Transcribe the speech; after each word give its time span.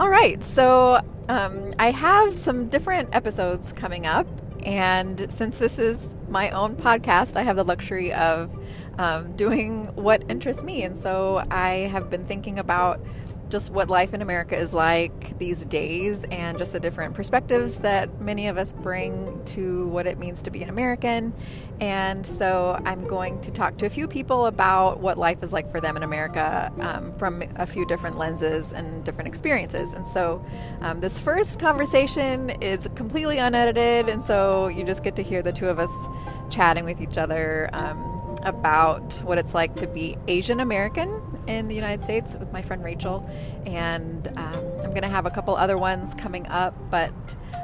All 0.00 0.08
right, 0.08 0.42
so 0.42 1.02
um, 1.28 1.72
I 1.78 1.90
have 1.90 2.38
some 2.38 2.70
different 2.70 3.10
episodes 3.14 3.70
coming 3.70 4.06
up, 4.06 4.26
and 4.64 5.30
since 5.30 5.58
this 5.58 5.78
is 5.78 6.14
my 6.30 6.48
own 6.52 6.74
podcast, 6.74 7.36
I 7.36 7.42
have 7.42 7.56
the 7.56 7.64
luxury 7.64 8.10
of 8.10 8.50
um, 8.96 9.36
doing 9.36 9.94
what 9.96 10.22
interests 10.30 10.62
me. 10.62 10.84
And 10.84 10.96
so 10.96 11.44
I 11.50 11.90
have 11.92 12.08
been 12.08 12.24
thinking 12.24 12.58
about 12.58 12.98
just 13.50 13.70
what 13.70 13.90
life 13.90 14.14
in 14.14 14.22
America 14.22 14.56
is 14.56 14.72
like 14.72 15.38
these 15.38 15.64
days 15.64 16.24
and 16.30 16.56
just 16.58 16.72
the 16.72 16.80
different 16.80 17.14
perspectives 17.14 17.78
that 17.78 18.20
many 18.20 18.46
of 18.46 18.56
us 18.56 18.72
bring 18.72 19.44
to 19.44 19.86
what 19.88 20.06
it 20.06 20.18
means 20.18 20.42
to 20.42 20.50
be 20.50 20.62
an 20.62 20.68
American. 20.68 21.34
And 21.80 22.26
so 22.26 22.80
I'm 22.84 23.06
going 23.06 23.40
to 23.42 23.50
talk 23.50 23.78
to 23.78 23.86
a 23.86 23.90
few 23.90 24.06
people 24.06 24.46
about 24.46 25.00
what 25.00 25.18
life 25.18 25.42
is 25.42 25.52
like 25.52 25.70
for 25.70 25.80
them 25.80 25.96
in 25.96 26.02
America 26.02 26.72
um, 26.78 27.12
from 27.14 27.42
a 27.56 27.66
few 27.66 27.86
different 27.86 28.16
lenses 28.18 28.72
and 28.72 29.04
different 29.04 29.28
experiences. 29.28 29.92
And 29.92 30.06
so 30.06 30.44
um, 30.80 31.00
this 31.00 31.18
first 31.18 31.58
conversation 31.58 32.50
is 32.62 32.88
completely 32.94 33.38
unedited, 33.38 34.08
and 34.08 34.22
so 34.22 34.68
you 34.68 34.84
just 34.84 35.02
get 35.02 35.16
to 35.16 35.22
hear 35.22 35.42
the 35.42 35.52
two 35.52 35.68
of 35.68 35.78
us 35.78 35.90
chatting 36.50 36.84
with 36.84 37.00
each 37.00 37.18
other. 37.18 37.68
Um, 37.72 38.20
about 38.42 39.20
what 39.24 39.36
it's 39.36 39.52
like 39.52 39.76
to 39.76 39.86
be 39.86 40.16
Asian 40.26 40.60
American 40.60 41.20
in 41.56 41.68
the 41.68 41.74
United 41.74 42.02
States 42.02 42.34
with 42.34 42.52
my 42.52 42.62
friend 42.62 42.82
Rachel. 42.82 43.28
And 43.66 44.28
um, 44.36 44.64
I'm 44.82 44.90
going 44.90 45.02
to 45.02 45.08
have 45.08 45.26
a 45.26 45.30
couple 45.30 45.54
other 45.56 45.76
ones 45.78 46.14
coming 46.14 46.46
up, 46.46 46.74
but 46.90 47.12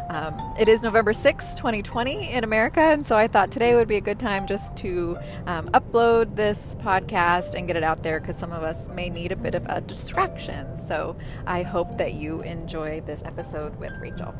um, 0.09 0.55
it 0.59 0.69
is 0.69 0.83
November 0.83 1.13
6, 1.13 1.55
2020 1.55 2.33
in 2.33 2.45
America. 2.45 2.81
And 2.81 3.05
so 3.05 3.17
I 3.17 3.27
thought 3.27 3.51
today 3.51 3.75
would 3.75 3.89
be 3.89 3.97
a 3.97 4.01
good 4.01 4.19
time 4.19 4.47
just 4.47 4.77
to 4.77 5.19
um, 5.47 5.69
upload 5.71 6.37
this 6.37 6.77
podcast 6.81 7.55
and 7.55 7.67
get 7.67 7.77
it 7.77 7.83
out 7.83 8.03
there 8.03 8.21
because 8.21 8.37
some 8.37 8.53
of 8.53 8.63
us 8.63 8.89
may 8.89 9.11
need 9.11 9.33
a 9.33 9.37
bit 9.37 9.55
of 9.55 9.67
a 9.67 9.81
distraction. 9.81 10.77
So 10.87 11.17
I 11.47 11.63
hope 11.63 11.99
that 11.99 12.15
you 12.15 12.43
enjoy 12.43 13.03
this 13.07 13.23
episode 13.25 13.77
with 13.81 13.93
Rachel. 14.01 14.35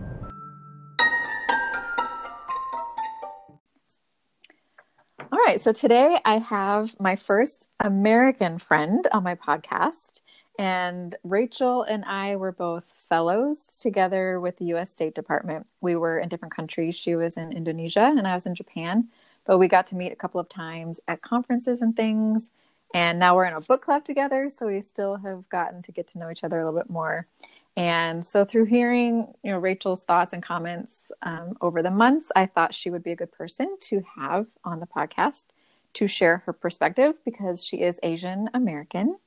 Right, 5.47 5.61
so 5.61 5.73
today 5.73 6.19
I 6.25 6.39
have 6.39 6.97
my 6.99 7.15
first 7.15 7.71
American 7.79 8.59
friend 8.59 9.07
on 9.13 9.23
my 9.23 9.37
podcast. 9.37 10.23
And 10.59 11.15
Rachel 11.23 11.85
and 11.85 12.05
I 12.05 12.35
were 12.35 12.51
both 12.51 12.87
fellows 13.09 13.61
together 13.81 14.41
with 14.41 14.57
the 14.57 14.65
US 14.75 14.91
State 14.91 15.15
Department. 15.15 15.69
We 15.81 15.95
were 15.95 16.19
in 16.19 16.29
different 16.29 16.57
countries. 16.57 16.97
She 16.97 17.15
was 17.15 17.37
in 17.37 17.53
Indonesia 17.53 18.13
and 18.17 18.27
I 18.27 18.35
was 18.35 18.47
in 18.47 18.57
Japan, 18.57 19.07
but 19.45 19.59
we 19.59 19.69
got 19.69 19.87
to 19.89 19.95
meet 19.95 20.11
a 20.11 20.17
couple 20.17 20.41
of 20.41 20.49
times 20.49 20.99
at 21.07 21.23
conferences 21.23 21.81
and 21.81 21.95
things. 21.95 22.51
And 22.93 23.21
now 23.21 23.37
we're 23.37 23.45
in 23.45 23.55
a 23.55 23.61
book 23.61 23.83
club 23.83 24.05
together, 24.05 24.51
so 24.51 24.67
we 24.67 24.81
still 24.81 25.17
have 25.17 25.49
gotten 25.49 25.81
to 25.83 25.93
get 25.93 26.09
to 26.09 26.19
know 26.19 26.31
each 26.31 26.43
other 26.43 26.59
a 26.59 26.65
little 26.65 26.81
bit 26.81 26.91
more. 26.91 27.29
And 27.77 28.25
so 28.25 28.45
through 28.45 28.65
hearing, 28.67 29.35
you 29.43 29.51
know, 29.53 29.59
Rachel's 29.59 30.05
thoughts 30.05 30.33
and 30.33 30.43
comments 30.43 30.93
um, 31.23 31.57
over 31.61 31.83
the 31.83 31.91
months, 31.91 32.29
I 32.35 32.47
thought 32.47 32.75
she 32.75 32.89
would 32.91 33.03
be 33.03 33.13
a 33.13 33.17
good 33.17 33.33
person 33.33 33.77
to 33.83 34.03
have 34.17 34.47
on 34.65 34.81
the 34.81 34.87
podcast 34.87 35.45
to 35.95 36.07
share 36.07 36.39
her 36.47 36.53
perspective 36.53 37.15
because 37.25 37.65
she 37.65 37.79
is 37.79 38.01
Asian 38.03 38.49
American. 38.55 39.19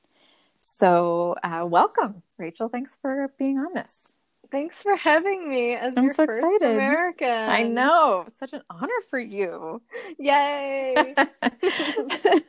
So, 0.60 1.36
uh, 1.42 1.64
welcome, 1.66 2.22
Rachel. 2.38 2.68
Thanks 2.68 2.96
for 3.00 3.32
being 3.38 3.58
on 3.58 3.72
this. 3.72 4.12
Thanks 4.50 4.82
for 4.82 4.96
having 4.96 5.48
me 5.48 5.74
as 5.74 5.96
I'm 5.96 6.04
your 6.04 6.14
so 6.14 6.26
first 6.26 6.44
excited. 6.44 6.74
American. 6.74 7.28
I 7.28 7.62
know. 7.62 8.24
It's 8.26 8.38
such 8.40 8.52
an 8.52 8.62
honor 8.68 8.88
for 9.08 9.20
you. 9.20 9.80
Yay. 10.18 11.14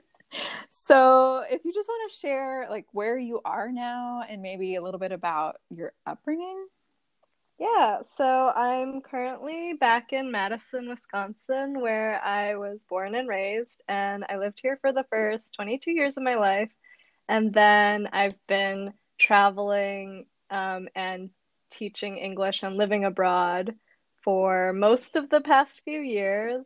so 0.69 1.43
if 1.49 1.63
you 1.65 1.73
just 1.73 1.87
want 1.87 2.11
to 2.11 2.17
share 2.17 2.67
like 2.69 2.85
where 2.91 3.17
you 3.17 3.41
are 3.45 3.71
now 3.71 4.23
and 4.27 4.41
maybe 4.41 4.75
a 4.75 4.81
little 4.81 4.99
bit 4.99 5.11
about 5.11 5.57
your 5.69 5.93
upbringing? 6.05 6.67
Yeah 7.59 8.01
so 8.17 8.51
i'm 8.55 9.01
currently 9.01 9.73
back 9.73 10.13
in 10.13 10.31
madison 10.31 10.89
wisconsin 10.89 11.79
where 11.79 12.19
i 12.23 12.55
was 12.55 12.83
born 12.89 13.13
and 13.13 13.29
raised 13.29 13.83
and 13.87 14.25
i 14.29 14.37
lived 14.37 14.59
here 14.63 14.79
for 14.81 14.91
the 14.91 15.05
first 15.11 15.53
22 15.53 15.91
years 15.91 16.17
of 16.17 16.23
my 16.23 16.33
life 16.33 16.71
and 17.29 17.53
then 17.53 18.07
i've 18.13 18.35
been 18.47 18.93
traveling 19.19 20.25
um, 20.49 20.87
and 20.95 21.29
teaching 21.69 22.17
english 22.17 22.63
and 22.63 22.77
living 22.77 23.05
abroad 23.05 23.75
for 24.23 24.73
most 24.73 25.15
of 25.15 25.29
the 25.29 25.41
past 25.41 25.81
few 25.83 26.01
years 26.01 26.65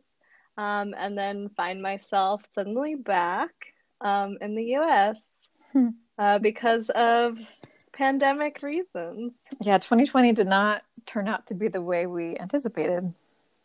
um, 0.56 0.94
and 0.96 1.16
then 1.16 1.50
find 1.50 1.82
myself 1.82 2.42
suddenly 2.50 2.94
back 2.94 3.52
um, 4.00 4.38
in 4.40 4.54
the 4.54 4.76
US 4.76 5.48
hmm. 5.72 5.88
uh, 6.18 6.38
because 6.38 6.90
of 6.90 7.38
pandemic 7.92 8.62
reasons. 8.62 9.34
Yeah, 9.60 9.78
2020 9.78 10.32
did 10.32 10.46
not 10.46 10.82
turn 11.06 11.28
out 11.28 11.46
to 11.46 11.54
be 11.54 11.68
the 11.68 11.82
way 11.82 12.06
we 12.06 12.36
anticipated. 12.38 13.12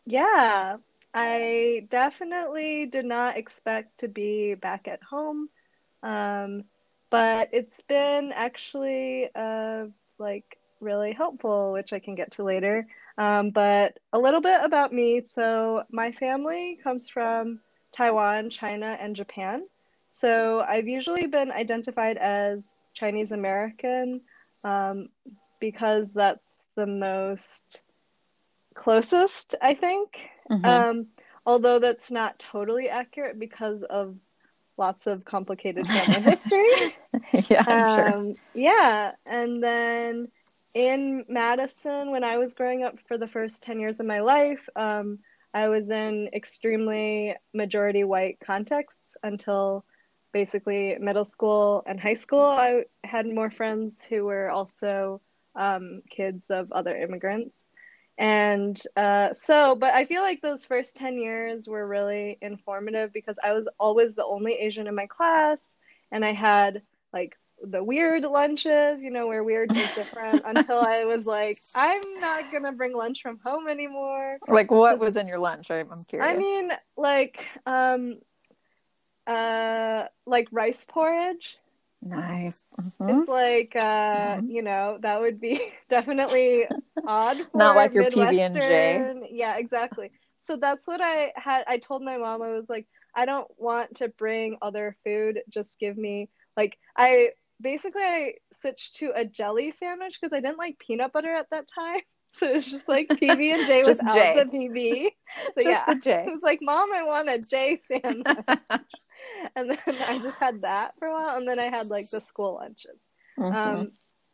Yeah, 0.06 0.76
I 1.14 1.86
definitely 1.90 2.86
did 2.86 3.04
not 3.04 3.36
expect 3.36 3.98
to 3.98 4.08
be 4.08 4.54
back 4.54 4.88
at 4.88 5.02
home. 5.02 5.48
Um, 6.02 6.64
but 7.10 7.50
it's 7.52 7.80
been 7.82 8.32
actually 8.34 9.28
uh, 9.34 9.84
like 10.18 10.58
really 10.82 11.12
helpful, 11.12 11.72
which 11.72 11.92
I 11.92 11.98
can 11.98 12.14
get 12.14 12.32
to 12.32 12.42
later. 12.42 12.86
Um, 13.16 13.50
but 13.50 13.98
a 14.12 14.18
little 14.18 14.40
bit 14.40 14.60
about 14.62 14.92
me. 14.92 15.22
So, 15.22 15.84
my 15.90 16.12
family 16.12 16.78
comes 16.82 17.08
from 17.08 17.60
Taiwan, 17.92 18.50
China, 18.50 18.96
and 18.98 19.14
Japan. 19.14 19.64
So 20.12 20.64
I've 20.66 20.88
usually 20.88 21.26
been 21.26 21.50
identified 21.50 22.16
as 22.16 22.72
Chinese 22.94 23.32
American 23.32 24.20
um, 24.62 25.08
because 25.58 26.12
that's 26.12 26.68
the 26.76 26.86
most 26.86 27.82
closest, 28.74 29.54
I 29.60 29.74
think. 29.74 30.30
Mm-hmm. 30.50 30.64
Um, 30.64 31.06
although 31.44 31.78
that's 31.78 32.10
not 32.10 32.38
totally 32.38 32.88
accurate 32.88 33.38
because 33.38 33.82
of 33.82 34.16
lots 34.76 35.06
of 35.06 35.24
complicated 35.24 35.86
family 35.86 36.20
history. 36.30 36.94
yeah, 37.48 37.64
um, 37.66 38.26
sure. 38.26 38.34
Yeah, 38.54 39.12
and 39.26 39.62
then 39.62 40.28
in 40.74 41.24
Madison, 41.28 42.10
when 42.10 42.24
I 42.24 42.38
was 42.38 42.54
growing 42.54 42.82
up 42.82 42.98
for 43.06 43.18
the 43.18 43.26
first 43.26 43.62
10 43.62 43.80
years 43.80 44.00
of 44.00 44.06
my 44.06 44.20
life, 44.20 44.68
um, 44.76 45.18
I 45.54 45.68
was 45.68 45.90
in 45.90 46.30
extremely 46.32 47.36
majority 47.52 48.04
white 48.04 48.38
contexts 48.40 49.14
until 49.22 49.84
basically 50.32 50.96
middle 50.98 51.24
school 51.24 51.82
and 51.86 52.00
high 52.00 52.14
school, 52.14 52.40
I 52.40 52.84
had 53.04 53.26
more 53.26 53.50
friends 53.50 54.00
who 54.08 54.24
were 54.24 54.50
also 54.50 55.20
um, 55.54 56.02
kids 56.08 56.50
of 56.50 56.72
other 56.72 56.96
immigrants. 56.96 57.56
And 58.18 58.80
uh, 58.96 59.34
so, 59.34 59.74
but 59.74 59.94
I 59.94 60.04
feel 60.06 60.22
like 60.22 60.40
those 60.40 60.64
first 60.64 60.96
10 60.96 61.18
years 61.18 61.68
were 61.68 61.86
really 61.86 62.38
informative 62.40 63.12
because 63.12 63.38
I 63.42 63.52
was 63.52 63.66
always 63.78 64.14
the 64.14 64.24
only 64.24 64.54
Asian 64.54 64.86
in 64.86 64.94
my 64.94 65.06
class. 65.06 65.76
And 66.10 66.24
I 66.24 66.32
had 66.32 66.82
like 67.12 67.36
the 67.62 67.82
weird 67.82 68.22
lunches, 68.22 69.02
you 69.02 69.10
know, 69.10 69.26
where 69.26 69.44
weird 69.44 69.76
is 69.76 69.90
different 69.94 70.42
until 70.46 70.80
I 70.80 71.04
was 71.04 71.26
like, 71.26 71.58
I'm 71.74 72.02
not 72.20 72.50
going 72.50 72.64
to 72.64 72.72
bring 72.72 72.94
lunch 72.94 73.22
from 73.22 73.38
home 73.44 73.68
anymore. 73.68 74.38
Like, 74.48 74.70
what 74.70 74.98
was 74.98 75.16
in 75.16 75.26
your 75.26 75.38
lunch? 75.38 75.70
I'm 75.70 75.88
curious. 76.08 76.28
I 76.28 76.36
mean, 76.36 76.70
like, 76.96 77.44
um, 77.66 78.18
uh 79.26 80.04
like 80.26 80.48
rice 80.50 80.84
porridge. 80.88 81.56
Nice. 82.02 82.60
Mm-hmm. 82.80 83.08
It's 83.08 83.28
like 83.28 83.76
uh, 83.76 84.36
mm-hmm. 84.36 84.50
you 84.50 84.62
know, 84.62 84.98
that 85.00 85.20
would 85.20 85.40
be 85.40 85.72
definitely 85.88 86.66
odd. 87.06 87.38
Not 87.54 87.76
like 87.76 87.94
your 87.94 88.04
PB 88.04 88.38
and 88.38 88.54
J. 88.54 89.28
Yeah, 89.30 89.56
exactly. 89.56 90.10
So 90.40 90.56
that's 90.56 90.88
what 90.88 91.00
I 91.00 91.32
had 91.36 91.62
I 91.68 91.78
told 91.78 92.02
my 92.02 92.18
mom 92.18 92.42
I 92.42 92.48
was 92.48 92.68
like, 92.68 92.88
I 93.14 93.24
don't 93.24 93.48
want 93.56 93.96
to 93.96 94.08
bring 94.08 94.58
other 94.60 94.96
food, 95.04 95.40
just 95.48 95.78
give 95.78 95.96
me 95.96 96.28
like 96.56 96.76
I 96.96 97.30
basically 97.62 98.02
I 98.02 98.34
switched 98.52 98.96
to 98.96 99.12
a 99.14 99.24
jelly 99.24 99.70
sandwich 99.70 100.18
because 100.20 100.32
I 100.32 100.40
didn't 100.40 100.58
like 100.58 100.78
peanut 100.78 101.12
butter 101.12 101.34
at 101.34 101.50
that 101.50 101.66
time. 101.72 102.00
So 102.34 102.46
it's 102.46 102.70
just 102.70 102.88
like 102.88 103.08
PB 103.08 103.28
and 103.28 103.66
J 103.66 103.82
without 103.86 104.14
J. 104.14 104.42
the 104.42 104.44
PB. 104.46 105.04
So 105.54 105.62
just 105.62 105.66
yeah, 105.66 105.84
the 105.86 106.00
J. 106.00 106.24
It 106.28 106.32
was 106.32 106.40
like, 106.42 106.60
Mom, 106.62 106.88
I 106.90 107.02
want 107.02 107.28
a 107.28 107.38
J 107.38 107.78
sandwich. 107.86 108.24
and 109.54 109.68
then 109.68 109.78
I 110.08 110.18
just 110.18 110.38
had 110.38 110.62
that 110.62 110.92
for 110.98 111.08
a 111.08 111.12
while, 111.12 111.36
and 111.36 111.46
then 111.46 111.58
I 111.58 111.64
had 111.64 111.88
like 111.88 112.08
the 112.08 112.22
school 112.22 112.54
lunches. 112.54 113.04
Mm-hmm. 113.38 113.54
Um, 113.54 113.92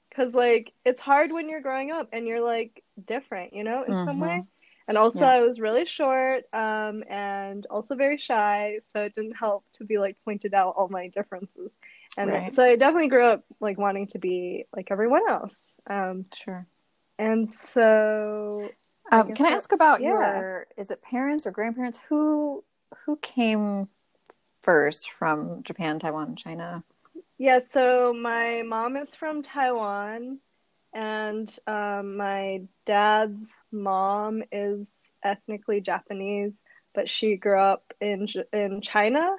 because 0.09 0.33
like 0.33 0.73
it's 0.85 1.01
hard 1.01 1.33
when 1.33 1.49
you're 1.49 1.61
growing 1.61 1.91
up 1.91 2.11
and 2.13 2.25
you're 2.25 2.41
like 2.41 2.85
different, 3.05 3.53
you 3.53 3.65
know, 3.65 3.83
in 3.83 3.93
mm-hmm. 3.93 4.05
some 4.05 4.21
way. 4.21 4.45
And 4.89 4.97
also, 4.97 5.21
yeah. 5.21 5.33
I 5.33 5.41
was 5.41 5.61
really 5.61 5.85
short, 5.85 6.45
um, 6.55 7.05
and 7.11 7.67
also 7.67 7.95
very 7.95 8.17
shy, 8.17 8.79
so 8.91 9.03
it 9.03 9.15
didn't 9.15 9.37
help 9.37 9.65
to 9.75 9.85
be 9.85 9.99
like 9.99 10.17
pointed 10.25 10.55
out 10.55 10.75
all 10.79 10.89
my 10.89 11.09
differences. 11.09 11.75
And 12.17 12.31
right. 12.31 12.55
so 12.55 12.63
I 12.63 12.77
definitely 12.77 13.09
grew 13.09 13.27
up 13.27 13.45
like 13.61 13.77
wanting 13.77 14.07
to 14.09 14.19
be 14.19 14.65
like 14.75 14.91
everyone 14.91 15.29
else. 15.29 15.73
Um, 15.89 16.25
sure. 16.35 16.67
And 17.19 17.47
so, 17.47 18.71
um, 19.13 19.29
I 19.29 19.33
can 19.33 19.45
I 19.45 19.51
ask 19.51 19.73
about 19.73 20.01
yeah. 20.01 20.09
your? 20.09 20.67
Is 20.79 20.91
it 20.91 21.03
parents 21.03 21.47
or 21.47 21.51
grandparents 21.51 21.99
who 22.09 22.65
who 23.05 23.19
came 23.19 23.89
first 24.63 25.11
from 25.11 25.63
Japan, 25.65 25.99
Taiwan, 25.99 26.35
China? 26.35 26.83
Yeah, 27.37 27.59
so 27.59 28.15
my 28.15 28.63
mom 28.63 28.97
is 28.97 29.15
from 29.15 29.43
Taiwan 29.43 30.39
and 30.93 31.55
um, 31.67 32.17
my 32.17 32.63
dad's 32.87 33.53
mom 33.73 34.43
is 34.53 34.95
ethnically 35.23 35.81
Japanese, 35.81 36.61
but 36.95 37.09
she 37.09 37.37
grew 37.37 37.59
up 37.59 37.93
in 38.01 38.27
in 38.53 38.81
China 38.81 39.37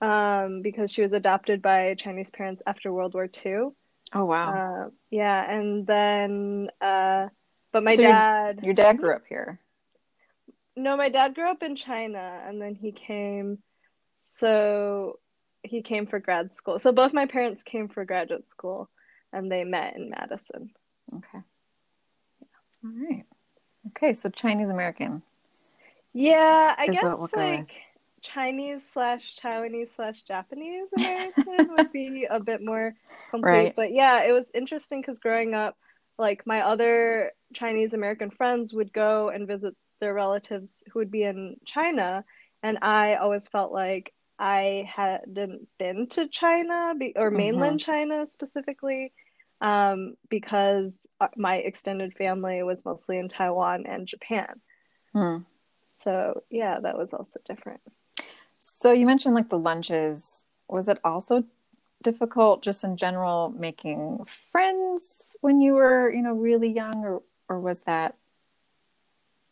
um, 0.00 0.62
because 0.62 0.90
she 0.90 1.02
was 1.02 1.12
adopted 1.12 1.62
by 1.62 1.94
Chinese 1.94 2.30
parents 2.30 2.62
after 2.66 2.92
World 2.92 3.14
War 3.14 3.28
II. 3.44 3.68
Oh 4.12 4.24
wow! 4.24 4.54
Uh, 4.54 4.90
yeah, 5.10 5.50
and 5.50 5.86
then, 5.86 6.68
uh, 6.80 7.28
but 7.72 7.82
my 7.82 7.96
So 7.96 8.02
dad. 8.02 8.60
Your 8.62 8.74
dad 8.74 8.98
grew 8.98 9.12
up 9.12 9.24
here. 9.28 9.60
No, 10.76 10.96
my 10.96 11.08
dad 11.08 11.34
grew 11.34 11.48
up 11.48 11.62
in 11.62 11.76
China, 11.76 12.42
and 12.46 12.60
then 12.60 12.74
he 12.74 12.92
came. 12.92 13.58
So 14.20 15.18
he 15.62 15.82
came 15.82 16.06
for 16.06 16.18
grad 16.18 16.52
school. 16.52 16.78
So 16.78 16.92
both 16.92 17.12
my 17.12 17.26
parents 17.26 17.62
came 17.62 17.88
for 17.88 18.04
graduate 18.04 18.48
school, 18.48 18.90
and 19.32 19.50
they 19.50 19.64
met 19.64 19.96
in 19.96 20.10
Madison. 20.10 20.70
Okay. 21.14 21.38
All 22.84 22.90
right. 23.10 23.24
Okay, 23.88 24.14
so 24.14 24.28
Chinese 24.28 24.68
American. 24.68 25.22
Yeah, 26.12 26.74
I 26.78 26.86
guess 26.86 27.02
what 27.02 27.18
we'll 27.18 27.26
go 27.28 27.50
with. 27.50 27.60
like 27.60 27.72
Chinese 28.22 28.82
slash 28.92 29.36
Taiwanese 29.36 29.94
slash 29.94 30.22
Japanese 30.22 30.88
American 30.96 31.74
would 31.76 31.92
be 31.92 32.26
a 32.28 32.40
bit 32.40 32.64
more 32.64 32.94
complete. 33.30 33.50
Right. 33.50 33.76
But 33.76 33.92
yeah, 33.92 34.24
it 34.24 34.32
was 34.32 34.50
interesting 34.54 35.00
because 35.00 35.18
growing 35.18 35.54
up, 35.54 35.76
like 36.18 36.46
my 36.46 36.62
other 36.62 37.32
Chinese 37.52 37.92
American 37.92 38.30
friends 38.30 38.72
would 38.72 38.92
go 38.92 39.28
and 39.28 39.46
visit 39.46 39.74
their 40.00 40.14
relatives 40.14 40.82
who 40.90 41.00
would 41.00 41.10
be 41.10 41.24
in 41.24 41.56
China, 41.66 42.24
and 42.62 42.78
I 42.80 43.16
always 43.16 43.46
felt 43.48 43.72
like 43.72 44.14
I 44.38 44.88
hadn't 44.94 45.68
been 45.78 46.06
to 46.08 46.28
China 46.28 46.94
be- 46.98 47.12
or 47.16 47.28
mm-hmm. 47.28 47.36
mainland 47.36 47.80
China 47.80 48.26
specifically. 48.26 49.12
Um, 49.60 50.16
because 50.28 50.98
uh, 51.20 51.28
my 51.36 51.56
extended 51.56 52.14
family 52.14 52.62
was 52.62 52.84
mostly 52.84 53.18
in 53.18 53.28
Taiwan 53.28 53.86
and 53.86 54.06
Japan. 54.06 54.60
Hmm. 55.12 55.38
So 55.92 56.42
yeah, 56.50 56.80
that 56.80 56.98
was 56.98 57.12
also 57.14 57.40
different. 57.46 57.80
So 58.60 58.92
you 58.92 59.06
mentioned 59.06 59.34
like 59.34 59.48
the 59.48 59.58
lunches. 59.58 60.44
Was 60.68 60.88
it 60.88 60.98
also 61.04 61.44
difficult 62.02 62.62
just 62.62 62.84
in 62.84 62.96
general 62.96 63.54
making 63.56 64.26
friends 64.52 65.36
when 65.40 65.60
you 65.60 65.74
were, 65.74 66.12
you 66.12 66.22
know, 66.22 66.34
really 66.34 66.68
young 66.68 67.04
or 67.04 67.22
or 67.48 67.60
was 67.60 67.80
that 67.82 68.16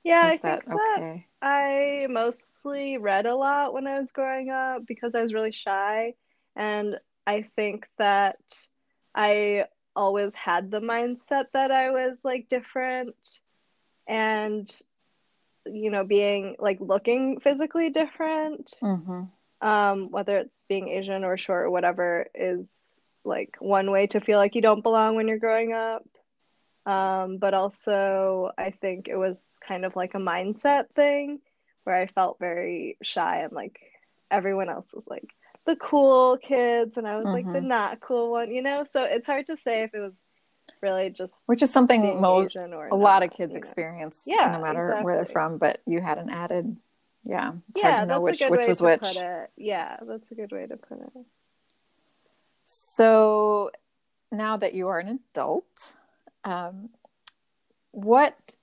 Yeah, 0.04 0.24
was 0.24 0.32
I 0.32 0.36
that 0.38 0.64
think 0.64 0.74
that? 0.74 1.20
I 1.42 2.06
mostly 2.10 2.98
read 2.98 3.26
a 3.26 3.34
lot 3.34 3.72
when 3.74 3.86
I 3.86 3.98
was 3.98 4.12
growing 4.12 4.50
up 4.50 4.86
because 4.86 5.14
I 5.14 5.22
was 5.22 5.34
really 5.34 5.52
shy. 5.52 6.14
And 6.56 6.98
I 7.26 7.42
think 7.56 7.88
that 7.98 8.38
I 9.14 9.66
always 9.94 10.34
had 10.34 10.70
the 10.70 10.80
mindset 10.80 11.46
that 11.52 11.70
I 11.70 11.90
was 11.90 12.18
like 12.24 12.48
different 12.48 13.14
and, 14.06 14.70
you 15.66 15.90
know, 15.90 16.04
being 16.04 16.56
like 16.58 16.78
looking 16.80 17.40
physically 17.40 17.90
different. 17.90 18.72
Mm-hmm. 18.82 19.22
um, 19.62 20.10
whether 20.10 20.38
it's 20.38 20.64
being 20.68 20.88
Asian 20.88 21.24
or 21.24 21.36
short 21.38 21.66
or 21.66 21.70
whatever, 21.70 22.26
is 22.34 22.66
like 23.24 23.56
one 23.60 23.90
way 23.90 24.08
to 24.08 24.20
feel 24.20 24.38
like 24.38 24.56
you 24.56 24.62
don't 24.62 24.82
belong 24.82 25.14
when 25.14 25.28
you're 25.28 25.38
growing 25.38 25.72
up. 25.72 26.04
Um, 26.84 27.38
but 27.38 27.54
also, 27.54 28.50
I 28.58 28.70
think 28.70 29.06
it 29.06 29.16
was 29.16 29.54
kind 29.66 29.84
of 29.84 29.94
like 29.94 30.14
a 30.14 30.18
mindset 30.18 30.88
thing 30.96 31.38
where 31.84 31.94
I 31.94 32.06
felt 32.08 32.40
very 32.40 32.96
shy 33.02 33.42
and 33.42 33.52
like 33.52 33.78
everyone 34.30 34.68
else 34.68 34.92
was 34.92 35.06
like 35.06 35.32
the 35.64 35.76
cool 35.76 36.38
kids, 36.38 36.96
and 36.96 37.06
I 37.06 37.16
was 37.16 37.26
like 37.26 37.46
the 37.52 37.60
Mhm. 37.60 37.66
not 37.66 38.00
cool 38.00 38.30
one, 38.30 38.50
you 38.50 38.62
know? 38.62 38.84
So 38.90 39.04
it's 39.04 39.26
hard 39.26 39.46
to 39.46 39.56
say 39.56 39.82
if 39.82 39.94
it 39.94 40.00
was 40.00 40.20
really 40.80 41.10
just 41.10 41.34
Which 41.46 41.62
is 41.62 41.72
something 41.72 42.02
being 42.02 42.20
mo- 42.20 42.44
Asian 42.46 42.72
or 42.74 42.88
a 42.88 42.94
lot 42.96 43.22
of 43.22 43.30
kids 43.30 43.54
know? 43.54 43.58
experience 43.58 44.24
Yeah, 44.26 44.50
no 44.52 44.60
matter 44.60 44.98
where 45.02 45.16
they're 45.16 45.26
from, 45.26 45.58
but 45.58 45.80
you 45.86 46.00
had 46.00 46.18
an 46.18 46.30
added 46.30 46.76
yeah. 47.24 47.52
It's 47.70 47.78
Yeah, 47.80 47.90
hard 47.92 48.00
to 48.02 48.06
know 48.06 48.14
that's 48.20 48.24
which 48.24 48.40
a 48.40 48.44
good 48.44 48.50
which 48.50 48.60
way 48.62 48.68
was 48.68 48.78
to 48.78 48.84
which. 48.84 49.00
put 49.00 49.16
it. 49.16 49.50
Yeah, 49.56 49.96
that's 50.02 50.30
a 50.32 50.34
good 50.34 50.50
way 50.50 50.66
to 50.66 50.76
put 50.76 50.98
it. 51.00 51.24
So 52.64 53.70
now 54.30 54.56
that 54.56 54.74
you 54.74 54.88
are 54.88 54.98
an 54.98 55.20
adult, 55.32 55.94
um, 56.44 56.90
what 57.92 58.56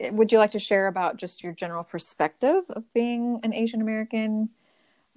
would 0.00 0.32
you 0.32 0.38
like 0.38 0.50
to 0.52 0.58
share 0.58 0.88
about 0.88 1.16
just 1.16 1.44
your 1.44 1.52
general 1.52 1.84
perspective 1.84 2.64
of 2.70 2.92
being 2.92 3.38
an 3.44 3.54
Asian 3.54 3.80
American? 3.80 4.48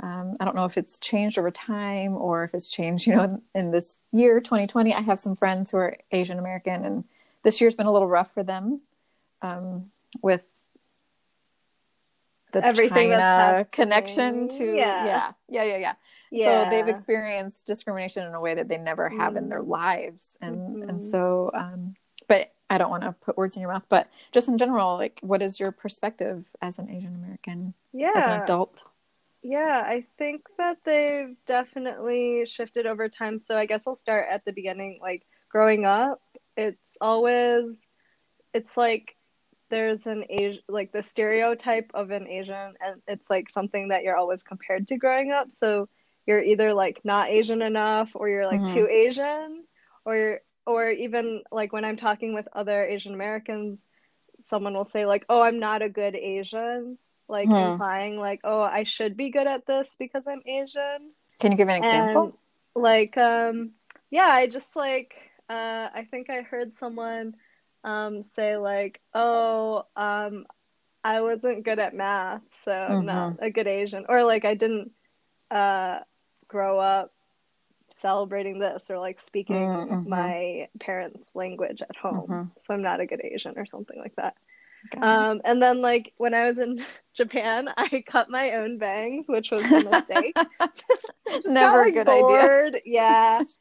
Um, 0.02 0.38
I 0.40 0.46
don't 0.46 0.56
know 0.56 0.66
if 0.66 0.78
it's 0.78 0.98
changed 1.00 1.38
over 1.38 1.52
time 1.52 2.16
or 2.16 2.44
if 2.46 2.54
it's 2.54 2.70
changed, 2.70 3.06
you 3.06 3.16
know, 3.16 3.24
in, 3.24 3.42
in 3.54 3.72
this 3.72 3.98
year, 4.12 4.40
2020. 4.40 4.94
I 4.94 5.02
have 5.02 5.20
some 5.20 5.36
friends 5.36 5.72
who 5.72 5.78
are 5.78 5.98
Asian 6.12 6.40
American, 6.40 6.86
and 6.86 7.04
this 7.44 7.60
year's 7.60 7.76
been 7.76 7.86
a 7.88 7.92
little 7.92 8.08
rough 8.08 8.34
for 8.34 8.44
them 8.44 8.82
um, 9.42 9.92
with 10.22 10.44
the 12.52 12.66
Everything 12.66 13.12
China 13.12 13.68
connection 13.72 14.48
to, 14.50 14.64
Yeah. 14.76 15.06
yeah, 15.06 15.32
yeah, 15.50 15.64
yeah, 15.64 15.78
yeah. 15.78 15.94
Yeah. 16.32 16.64
So 16.64 16.70
they've 16.70 16.88
experienced 16.88 17.66
discrimination 17.68 18.26
in 18.26 18.34
a 18.34 18.42
way 18.42 18.56
that 18.56 18.68
they 18.68 18.78
never 18.78 19.10
have 19.10 19.36
in 19.36 19.50
their 19.50 19.62
Mm. 19.64 19.68
lives, 19.68 20.30
and 20.42 20.84
and 20.84 21.00
Mhm. 21.02 21.12
so, 21.12 21.52
um, 21.54 21.96
but 22.28 22.54
I 22.70 22.78
don't 22.78 22.92
want 22.92 23.02
to 23.04 23.12
put 23.14 23.36
words 23.36 23.56
in 23.56 23.62
your 23.62 23.72
mouth. 23.72 23.86
But 23.90 24.08
just 24.32 24.48
in 24.48 24.58
general, 24.60 24.96
like, 24.98 25.20
what 25.24 25.42
is 25.42 25.60
your 25.60 25.72
perspective 25.72 26.46
as 26.62 26.78
an 26.78 26.90
Asian 26.90 27.16
American, 27.16 27.74
yeah. 27.94 28.12
as 28.16 28.28
an 28.28 28.42
adult? 28.42 28.84
Yeah, 29.42 29.84
I 29.86 30.06
think 30.18 30.48
that 30.58 30.80
they've 30.84 31.36
definitely 31.46 32.46
shifted 32.46 32.86
over 32.86 33.08
time. 33.08 33.38
So 33.38 33.58
I 33.58 33.66
guess 33.66 33.88
I'll 33.88 33.96
start 33.96 34.28
at 34.30 34.44
the 34.46 34.52
beginning. 34.52 35.00
Like 35.02 35.26
growing 35.50 35.86
up, 35.86 36.22
it's 36.58 36.98
always, 37.00 37.82
it's 38.54 38.78
like 38.78 39.16
there's 39.70 40.08
an 40.08 40.26
Asian, 40.30 40.62
like 40.70 40.92
the 40.94 41.04
stereotype 41.04 41.92
of 41.94 42.12
an 42.12 42.28
Asian, 42.28 42.74
and 42.82 43.02
it's 43.08 43.30
like 43.30 43.50
something 43.50 43.90
that 43.90 44.04
you're 44.04 44.18
always 44.18 44.44
compared 44.44 44.88
to 44.90 44.98
growing 44.98 45.32
up. 45.32 45.52
So 45.52 45.90
you're 46.28 46.44
either 46.44 46.74
like 46.74 47.02
not 47.06 47.30
Asian 47.30 47.62
enough, 47.62 48.12
or 48.16 48.30
you're 48.30 48.48
like 48.48 48.64
Mhm. 48.64 48.66
too 48.66 48.88
Asian, 48.90 49.66
or 50.06 50.16
you're, 50.18 50.40
or 50.68 50.90
even 50.92 51.44
like 51.52 51.74
when 51.74 51.86
I'm 51.86 51.98
talking 51.98 52.34
with 52.34 52.48
other 52.54 52.84
Asian 52.86 53.14
Americans, 53.14 53.86
someone 54.42 54.74
will 54.76 54.86
say 54.86 55.06
like, 55.06 55.26
"Oh, 55.30 55.42
I'm 55.44 55.60
not 55.60 55.82
a 55.84 55.90
good 55.90 56.16
Asian." 56.16 56.98
Like 57.30 57.54
Hmm. 57.54 57.58
implying 57.58 58.20
like, 58.20 58.42
oh, 58.46 58.62
I 58.62 58.84
should 58.84 59.18
be 59.18 59.32
good 59.32 59.48
at 59.48 59.68
this 59.68 59.96
because 60.00 60.24
I'm 60.28 60.44
Asian. 60.48 61.14
Can 61.40 61.52
you 61.52 61.58
give 61.58 61.70
an 61.70 61.76
example? 61.76 62.22
And 62.22 62.34
like, 62.76 63.18
um, 63.18 63.72
yeah, 64.12 64.28
I 64.30 64.48
just 64.48 64.76
like, 64.76 65.16
uh, 65.50 65.90
I 65.94 66.08
think 66.12 66.30
I 66.30 66.42
heard 66.42 66.74
someone 66.76 67.36
um, 67.84 68.22
say 68.24 68.58
like, 68.58 69.02
oh, 69.14 69.86
um, 69.96 70.46
I 71.04 71.22
wasn't 71.22 71.64
good 71.66 71.80
at 71.80 71.96
math, 71.96 72.42
so 72.64 72.74
I'm 72.74 73.06
not 73.06 73.30
Mm-hmm. 73.30 73.40
a 73.40 73.50
good 73.52 73.68
Asian, 73.68 74.06
or 74.10 74.24
like 74.24 74.46
I 74.46 74.56
didn't 74.56 74.92
uh, 75.52 76.00
grow 76.48 76.80
up 76.80 77.12
celebrating 77.92 78.60
this 78.60 78.90
or 78.90 79.00
like 79.00 79.20
speaking 79.22 79.72
Mm, 79.72 79.90
mhm. 79.90 80.06
my 80.06 80.68
parents' 80.80 81.30
language 81.36 81.82
at 81.82 81.96
home, 81.98 82.40
Mhm. 82.40 82.52
so 82.62 82.74
I'm 82.74 82.82
not 82.82 83.00
a 83.00 83.06
good 83.06 83.22
Asian 83.24 83.54
or 83.58 83.66
something 83.66 83.98
like 84.00 84.16
that. 84.18 84.36
Um, 85.02 85.42
and 85.46 85.62
then 85.62 85.82
like 85.82 86.14
when 86.18 86.34
I 86.34 86.46
was 86.46 86.58
in 86.60 86.84
Japan, 87.16 87.70
I 87.78 88.04
cut 88.08 88.30
my 88.30 88.54
own 88.54 88.78
bangs, 88.78 89.26
which 89.28 89.52
was 89.52 89.64
a 89.72 89.82
mistake. 89.82 90.36
Never 91.46 91.84
got, 91.84 91.88
a 91.88 91.92
good 91.92 92.08
like, 92.08 92.26
idea. 92.26 92.82
Yeah. 92.86 93.44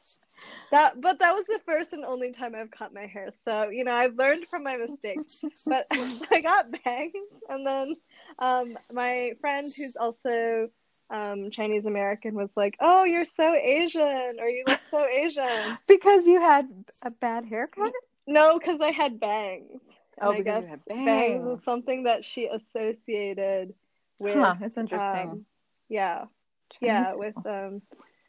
That 0.71 1.01
but 1.01 1.19
that 1.21 1.35
was 1.35 1.45
the 1.49 1.61
first 1.65 1.95
and 1.95 2.05
only 2.05 2.33
time 2.33 2.55
I've 2.55 2.71
cut 2.71 2.93
my 2.93 3.07
hair. 3.07 3.31
So, 3.45 3.71
you 3.71 3.85
know, 3.85 3.93
I've 3.95 4.17
learned 4.17 4.45
from 4.47 4.63
my 4.65 4.77
mistakes. 4.77 5.43
But 5.67 5.87
I 6.31 6.41
got 6.43 6.67
bangs 6.85 7.13
and 7.49 7.67
then 7.67 7.97
um 8.39 8.77
my 8.93 9.33
friend 9.41 9.73
who's 9.75 9.97
also 9.97 10.69
um 11.11 11.51
Chinese 11.51 11.87
American 11.87 12.35
was 12.35 12.55
like, 12.55 12.77
"Oh, 12.81 13.05
you're 13.05 13.25
so 13.25 13.55
Asian 13.55 14.37
or 14.39 14.49
you 14.49 14.65
look 14.67 14.81
so 14.91 15.07
Asian." 15.07 15.79
Because 15.87 16.27
you 16.27 16.41
had 16.41 16.69
a 17.03 17.11
bad 17.11 17.47
haircut? 17.47 17.93
No, 18.27 18.59
cuz 18.59 18.81
I 18.81 18.91
had 18.91 19.19
bangs. 19.19 19.81
Oh, 20.21 20.31
I 20.33 20.41
guess 20.43 20.65
bangs 20.65 20.85
bangs. 20.87 21.45
was 21.45 21.63
something 21.65 22.05
that 22.05 22.25
she 22.25 22.47
associated 22.47 23.75
with 24.19 24.35
Huh, 24.37 24.57
it's 24.61 24.77
interesting. 24.77 25.29
um, 25.31 25.47
yeah, 25.89 26.25
Chinese 26.73 26.81
yeah, 26.81 27.05
people. 27.13 27.19
with 27.19 27.47
um 27.47 27.83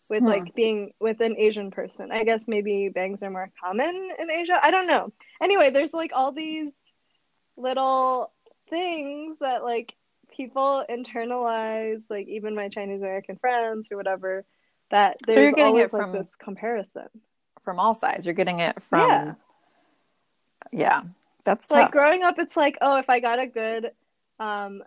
with 0.09 0.21
Hmm. 0.21 0.27
like 0.27 0.55
being 0.55 0.93
with 0.99 1.19
an 1.21 1.35
Asian 1.37 1.71
person. 1.71 2.11
I 2.11 2.23
guess 2.23 2.47
maybe 2.47 2.89
bangs 2.89 3.21
are 3.23 3.29
more 3.29 3.51
common 3.63 4.09
in 4.17 4.31
Asia. 4.31 4.59
I 4.63 4.71
don't 4.71 4.87
know. 4.87 5.11
Anyway, 5.41 5.69
there's 5.69 5.93
like 5.93 6.11
all 6.13 6.31
these 6.31 6.71
little 7.57 8.31
things 8.69 9.37
that 9.39 9.63
like 9.63 9.93
people 10.35 10.83
internalize, 10.89 12.01
like 12.09 12.27
even 12.27 12.55
my 12.55 12.69
Chinese 12.69 13.01
American 13.01 13.35
friends 13.37 13.91
or 13.91 13.97
whatever, 13.97 14.45
that 14.89 15.17
So 15.27 15.39
you're 15.39 15.51
getting 15.51 15.65
always 15.73 15.85
it 15.85 15.93
like 15.93 16.01
from- 16.03 16.11
this 16.13 16.35
comparison. 16.35 17.07
from 17.63 17.79
all 17.79 17.93
sides. 17.93 18.25
You're 18.25 18.33
getting 18.35 18.61
it 18.61 18.81
from 18.81 19.01
Yeah. 19.01 19.33
yeah. 20.71 21.01
That's 21.45 21.71
like 21.71 21.91
growing 21.91 22.23
up 22.23 22.37
it's 22.37 22.57
like 22.57 22.77
oh 22.81 22.97
if 22.97 23.09
i 23.09 23.19
got 23.19 23.39
a 23.39 23.47
good 23.47 23.91
um 24.39 24.83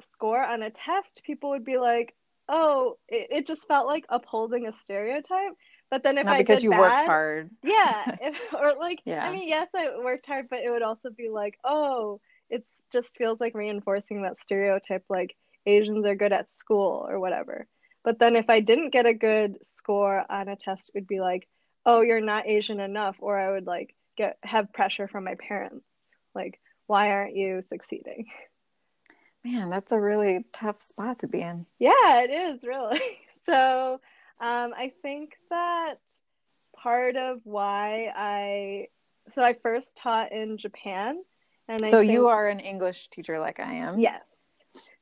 score 0.00 0.42
on 0.42 0.62
a 0.62 0.70
test 0.70 1.22
people 1.24 1.50
would 1.50 1.64
be 1.64 1.78
like 1.78 2.14
oh 2.48 2.98
it, 3.08 3.28
it 3.30 3.46
just 3.46 3.66
felt 3.66 3.86
like 3.86 4.04
upholding 4.08 4.66
a 4.66 4.72
stereotype 4.82 5.52
but 5.94 6.02
then 6.02 6.18
if 6.18 6.24
Not 6.24 6.34
I 6.34 6.38
because 6.38 6.56
did 6.56 6.64
you 6.64 6.70
bad, 6.70 6.80
worked 6.80 7.06
hard. 7.06 7.50
yeah, 7.62 8.16
if, 8.20 8.36
or 8.52 8.74
like 8.74 9.00
Yeah. 9.04 9.24
I 9.24 9.32
mean, 9.32 9.46
yes, 9.46 9.68
I 9.76 9.90
worked 10.02 10.26
hard, 10.26 10.48
but 10.50 10.58
it 10.60 10.70
would 10.70 10.82
also 10.82 11.10
be 11.10 11.28
like, 11.28 11.56
oh, 11.62 12.20
it's 12.50 12.68
just 12.92 13.16
feels 13.16 13.40
like 13.40 13.54
reinforcing 13.54 14.22
that 14.22 14.40
stereotype, 14.40 15.04
like 15.08 15.36
Asians 15.66 16.04
are 16.04 16.16
good 16.16 16.32
at 16.32 16.52
school 16.52 17.06
or 17.08 17.20
whatever. 17.20 17.68
But 18.02 18.18
then 18.18 18.34
if 18.34 18.50
I 18.50 18.58
didn't 18.58 18.90
get 18.90 19.06
a 19.06 19.14
good 19.14 19.64
score 19.64 20.24
on 20.28 20.48
a 20.48 20.56
test, 20.56 20.88
it 20.88 20.94
would 20.96 21.06
be 21.06 21.20
like, 21.20 21.48
oh, 21.86 22.00
you're 22.00 22.20
not 22.20 22.48
Asian 22.48 22.80
enough, 22.80 23.16
or 23.20 23.38
I 23.38 23.52
would 23.52 23.66
like 23.66 23.94
get 24.16 24.38
have 24.42 24.72
pressure 24.72 25.06
from 25.06 25.22
my 25.22 25.36
parents, 25.36 25.86
like, 26.34 26.60
why 26.86 27.10
aren't 27.10 27.36
you 27.36 27.62
succeeding? 27.62 28.26
Man, 29.44 29.68
that's 29.68 29.92
a 29.92 30.00
really 30.00 30.46
tough 30.52 30.80
spot 30.80 31.18
to 31.20 31.28
be 31.28 31.40
in. 31.42 31.66
Yeah, 31.78 32.22
it 32.22 32.30
is 32.30 32.62
really. 32.62 33.00
So, 33.46 34.00
um, 34.40 34.72
I 34.74 34.90
think 35.02 35.32
that 35.50 35.98
part 36.74 37.16
of 37.16 37.40
why 37.44 38.10
I 38.16 38.86
so 39.32 39.42
I 39.42 39.52
first 39.52 39.98
taught 39.98 40.32
in 40.32 40.56
Japan, 40.56 41.22
and 41.68 41.84
I 41.84 41.90
so 41.90 41.98
think, 42.00 42.10
you 42.10 42.28
are 42.28 42.48
an 42.48 42.58
English 42.58 43.08
teacher 43.10 43.38
like 43.38 43.60
I 43.60 43.74
am. 43.74 43.98
yes. 43.98 44.22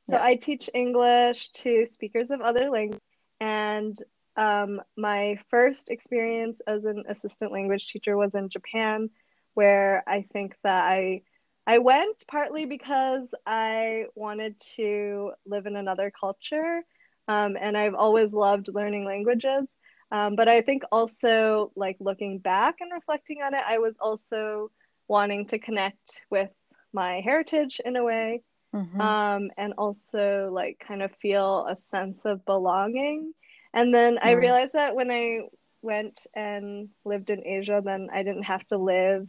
So 0.09 0.15
Yeah. 0.15 0.23
I 0.23 0.35
teach 0.35 0.69
English 0.73 1.51
to 1.53 1.85
speakers 1.85 2.31
of 2.31 2.41
other 2.41 2.69
languages, 2.69 2.99
and 3.39 3.95
um, 4.35 4.81
my 4.97 5.39
first 5.49 5.89
experience 5.89 6.59
as 6.67 6.83
an 6.83 7.03
assistant 7.07 7.53
language 7.53 7.87
teacher 7.87 8.17
was 8.17 8.35
in 8.35 8.49
Japan, 8.49 9.09
where 9.53 10.03
I 10.07 10.23
think 10.33 10.55
that 10.63 10.83
I 10.83 11.23
I 11.65 11.79
went 11.79 12.23
partly 12.27 12.65
because 12.65 13.33
I 13.45 14.05
wanted 14.15 14.59
to 14.75 15.31
live 15.45 15.65
in 15.65 15.75
another 15.75 16.11
culture, 16.11 16.81
um, 17.27 17.57
and 17.59 17.77
I've 17.77 17.95
always 17.95 18.33
loved 18.33 18.69
learning 18.73 19.05
languages. 19.05 19.67
Um, 20.11 20.35
but 20.35 20.47
I 20.49 20.61
think 20.61 20.83
also, 20.91 21.71
like 21.75 21.97
looking 21.99 22.39
back 22.39 22.75
and 22.81 22.91
reflecting 22.91 23.41
on 23.41 23.53
it, 23.53 23.63
I 23.65 23.79
was 23.79 23.95
also 23.99 24.71
wanting 25.07 25.47
to 25.47 25.59
connect 25.59 26.21
with 26.29 26.49
my 26.93 27.21
heritage 27.21 27.79
in 27.83 27.95
a 27.95 28.03
way 28.03 28.41
Mhm. 28.73 28.99
um, 28.99 29.49
and 29.57 29.73
also 29.77 30.49
like 30.51 30.79
kind 30.85 31.01
of 31.01 31.11
feel 31.21 31.65
a 31.67 31.75
sense 31.77 32.25
of 32.25 32.45
belonging. 32.45 33.33
And 33.73 33.93
then 33.93 34.19
I 34.21 34.31
Mm. 34.31 34.33
realized 34.33 34.73
that 34.73 34.95
when 34.95 35.11
I 35.11 35.41
went 35.81 36.19
and 36.35 36.89
lived 37.05 37.29
in 37.29 37.45
Asia, 37.45 37.81
then 37.83 38.09
I 38.13 38.23
didn't 38.23 38.43
have 38.43 38.65
to 38.67 38.77
live 38.77 39.27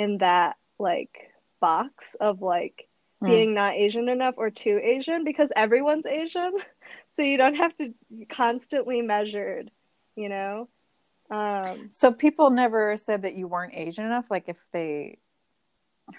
in 0.00 0.18
that 0.18 0.56
like 0.78 1.30
box 1.60 2.16
of 2.20 2.40
like 2.42 2.86
Mm. 3.22 3.26
being 3.26 3.54
not 3.54 3.74
Asian 3.74 4.08
enough 4.08 4.36
or 4.38 4.48
too 4.48 4.80
Asian 4.82 5.24
because 5.24 5.50
everyone's 5.54 6.06
Asian. 6.06 6.52
So 7.12 7.22
you 7.22 7.36
don't 7.36 7.56
have 7.56 7.76
to 7.76 7.92
constantly 8.30 9.02
measured, 9.02 9.70
you 10.16 10.28
know? 10.28 10.68
Um, 11.30 11.90
So 11.92 12.12
people 12.12 12.50
never 12.50 12.96
said 12.96 13.22
that 13.22 13.34
you 13.34 13.46
weren't 13.46 13.74
Asian 13.74 14.06
enough, 14.06 14.30
like 14.30 14.44
if 14.48 14.56
they 14.72 15.18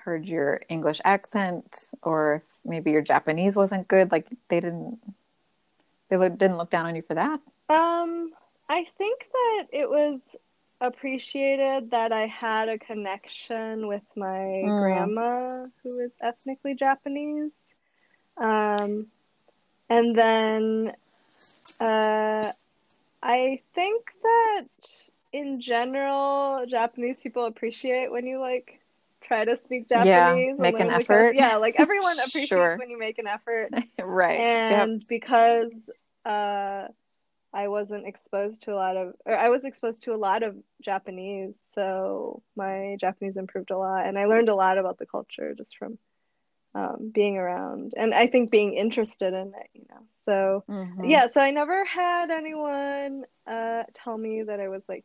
heard 0.03 0.25
your 0.25 0.61
English 0.69 1.01
accent 1.03 1.65
or 2.03 2.35
if 2.35 2.43
maybe 2.63 2.91
your 2.91 3.01
Japanese 3.01 3.55
wasn't 3.55 3.87
good, 3.87 4.11
like 4.11 4.27
they 4.49 4.59
didn't 4.59 4.99
they 6.09 6.17
didn't 6.17 6.57
look 6.57 6.69
down 6.69 6.85
on 6.85 6.95
you 6.95 7.01
for 7.01 7.15
that. 7.15 7.39
Um, 7.69 8.31
I 8.69 8.85
think 8.97 9.25
that 9.31 9.67
it 9.71 9.89
was 9.89 10.35
appreciated 10.81 11.91
that 11.91 12.11
I 12.11 12.25
had 12.27 12.67
a 12.67 12.77
connection 12.79 13.87
with 13.87 14.03
my 14.15 14.63
Mm. 14.65 14.79
grandma, 14.79 15.65
who 15.83 15.99
is 15.99 16.11
ethnically 16.21 16.73
Japanese. 16.75 17.53
Um, 18.37 19.07
and 19.89 20.15
then 20.15 20.91
uh, 21.79 22.51
I 23.23 23.61
think 23.75 24.05
that 24.23 24.65
in 25.31 25.61
general, 25.61 26.65
Japanese 26.67 27.19
people 27.21 27.45
appreciate 27.45 28.11
when 28.11 28.25
you 28.25 28.39
like 28.39 28.79
try 29.21 29.45
to 29.45 29.57
speak 29.57 29.87
Japanese. 29.87 30.53
and 30.53 30.59
make 30.59 30.79
an 30.79 30.87
the 30.87 30.95
effort. 30.95 31.35
Yeah, 31.35 31.57
like 31.57 31.75
everyone 31.77 32.19
appreciates 32.25 32.47
Sure. 32.49 32.77
when 32.77 32.89
you 32.89 32.97
make 32.97 33.19
an 33.19 33.27
effort 33.27 33.69
right. 33.99 34.39
Yep. 34.39 34.41
and 34.41 35.07
because 35.07 35.71
uh, 36.25 36.87
I 37.53 37.67
wasn't 37.67 38.07
exposed 38.07 38.63
to 38.63 38.73
a 38.73 38.75
lot 38.75 38.95
of, 38.97 39.15
or 39.25 39.35
I 39.35 39.49
was 39.49 39.65
exposed 39.65 40.03
to 40.03 40.13
a 40.13 40.17
lot 40.17 40.43
of 40.43 40.55
Japanese, 40.81 41.55
so 41.73 42.41
my 42.55 42.97
Japanese 42.99 43.35
improved 43.37 43.71
a 43.71 43.77
lot, 43.77 44.05
and 44.05 44.17
I 44.17 44.25
learned 44.25 44.49
a 44.49 44.55
lot 44.55 44.77
about 44.77 44.97
the 44.97 45.05
culture 45.05 45.53
just 45.53 45.77
from 45.77 45.97
um, 46.73 47.11
being 47.13 47.37
around, 47.37 47.93
and 47.97 48.13
I 48.13 48.27
think 48.27 48.51
being 48.51 48.75
interested 48.75 49.33
in 49.33 49.53
it, 49.53 49.69
you 49.73 49.85
know. 49.89 50.01
So 50.25 50.63
Mhm. 50.69 51.09
yeah, 51.09 51.27
so 51.27 51.41
I 51.41 51.51
never 51.51 51.83
had 51.83 52.31
anyone 52.31 53.25
uh, 53.45 53.83
tell 53.93 54.17
me 54.17 54.43
that 54.43 54.59
I 54.59 54.69
was 54.69 54.83
like 54.87 55.03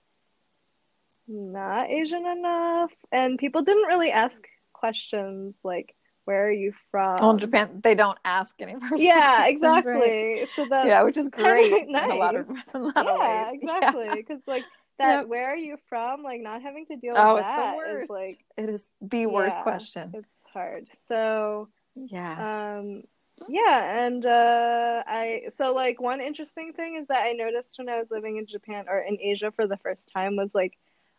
not 1.26 1.90
Asian 1.90 2.24
enough, 2.26 2.92
and 3.10 3.38
people 3.38 3.62
didn't 3.62 3.88
really 3.88 4.12
ask 4.12 4.46
questions 4.72 5.54
like, 5.64 5.96
"Where 6.26 6.46
are 6.48 6.52
you 6.52 6.72
from?" 6.90 7.20
Well, 7.20 7.30
in 7.32 7.38
Japan, 7.38 7.80
they 7.82 7.94
don't 7.94 8.18
ask 8.24 8.54
any 8.60 8.74
person. 8.74 8.96
Yeah, 8.96 9.46
questions, 9.46 9.84
right? 9.86 10.16
exactly. 10.16 10.46
So 10.56 10.66
that 10.66 10.86
Yeah, 10.88 11.02
which 11.04 11.16
is 11.16 11.28
great 11.30 11.72
in 11.88 11.96
a 11.96 12.14
lot 12.14 12.36
of, 12.36 12.46
a 12.74 12.78
lot 12.78 12.96
yeah, 12.96 13.50
of 13.50 13.54
exactly. 13.54 14.24
Because 14.26 14.42
like 14.46 14.64
that, 14.98 15.20
Yep. 15.20 15.28
where 15.28 15.48
are 15.50 15.56
you 15.56 15.76
from? 15.88 16.22
Like 16.22 16.40
not 16.40 16.62
having 16.62 16.86
to 16.86 16.96
deal 16.96 17.14
Oh, 17.16 17.34
with 17.34 17.46
that 17.46 17.76
is 18.02 18.10
like 18.10 18.38
it 18.58 18.68
is 18.68 18.86
the 19.00 19.26
worst 19.26 19.56
yeah, 19.56 19.62
question. 19.62 20.10
It's 20.14 20.28
hard. 20.52 20.88
So 21.08 21.68
Yeah. 21.94 22.36
um, 22.40 23.02
yeah, 23.48 24.06
and 24.06 24.24
uh, 24.24 25.02
I 25.06 25.42
so 25.56 25.74
like 25.74 26.00
one 26.00 26.20
interesting 26.20 26.72
thing 26.72 26.96
is 26.96 27.08
that 27.08 27.24
I 27.26 27.32
noticed 27.32 27.74
when 27.78 27.88
I 27.88 27.98
was 27.98 28.08
living 28.10 28.38
in 28.38 28.46
Japan 28.46 28.86
or 28.88 28.98
in 29.00 29.18
Asia 29.20 29.52
for 29.52 29.66
the 29.66 29.76
first 29.78 30.10
time 30.14 30.36
was 30.36 30.54
like 30.54 30.72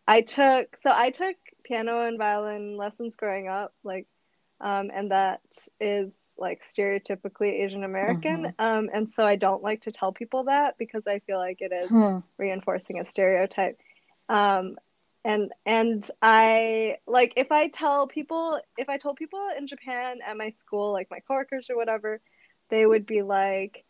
I 0.06 0.22
took 0.22 0.76
so 0.82 0.90
I 0.92 1.10
took 1.10 1.36
piano 1.64 2.06
and 2.06 2.18
violin 2.18 2.76
lessons 2.76 3.16
growing 3.16 3.48
up, 3.48 3.72
like, 3.84 4.06
um, 4.60 4.90
and 4.94 5.10
that 5.10 5.40
is 5.80 6.14
like 6.38 6.62
stereotypically 6.62 7.64
Asian 7.64 7.84
American, 7.84 8.46
um, 8.58 8.90
and 8.92 9.08
so 9.08 9.24
I 9.24 9.36
don't 9.36 9.62
like 9.62 9.82
to 9.82 9.92
tell 9.92 10.12
people 10.12 10.44
that 10.44 10.76
because 10.78 11.06
I 11.06 11.20
feel 11.20 11.38
like 11.38 11.60
it 11.60 11.72
is 11.72 11.90
Hmm. 11.90 12.18
reinforcing 12.38 13.00
a 13.00 13.04
stereotype. 13.04 13.78
Um, 14.28 14.76
and 15.24 15.52
and 15.66 16.08
I 16.22 16.98
like 17.06 17.34
if 17.36 17.50
I 17.52 17.68
tell 17.68 18.06
people 18.06 18.60
if 18.76 18.88
I 18.88 18.98
told 18.98 19.16
people 19.16 19.40
in 19.58 19.66
Japan 19.66 20.18
at 20.26 20.36
my 20.36 20.50
school, 20.50 20.92
like 20.92 21.08
my 21.10 21.20
coworkers 21.20 21.70
or 21.70 21.76
whatever, 21.76 22.20
they 22.70 22.86
would 22.86 23.06
be 23.06 23.22
like, 23.22 23.84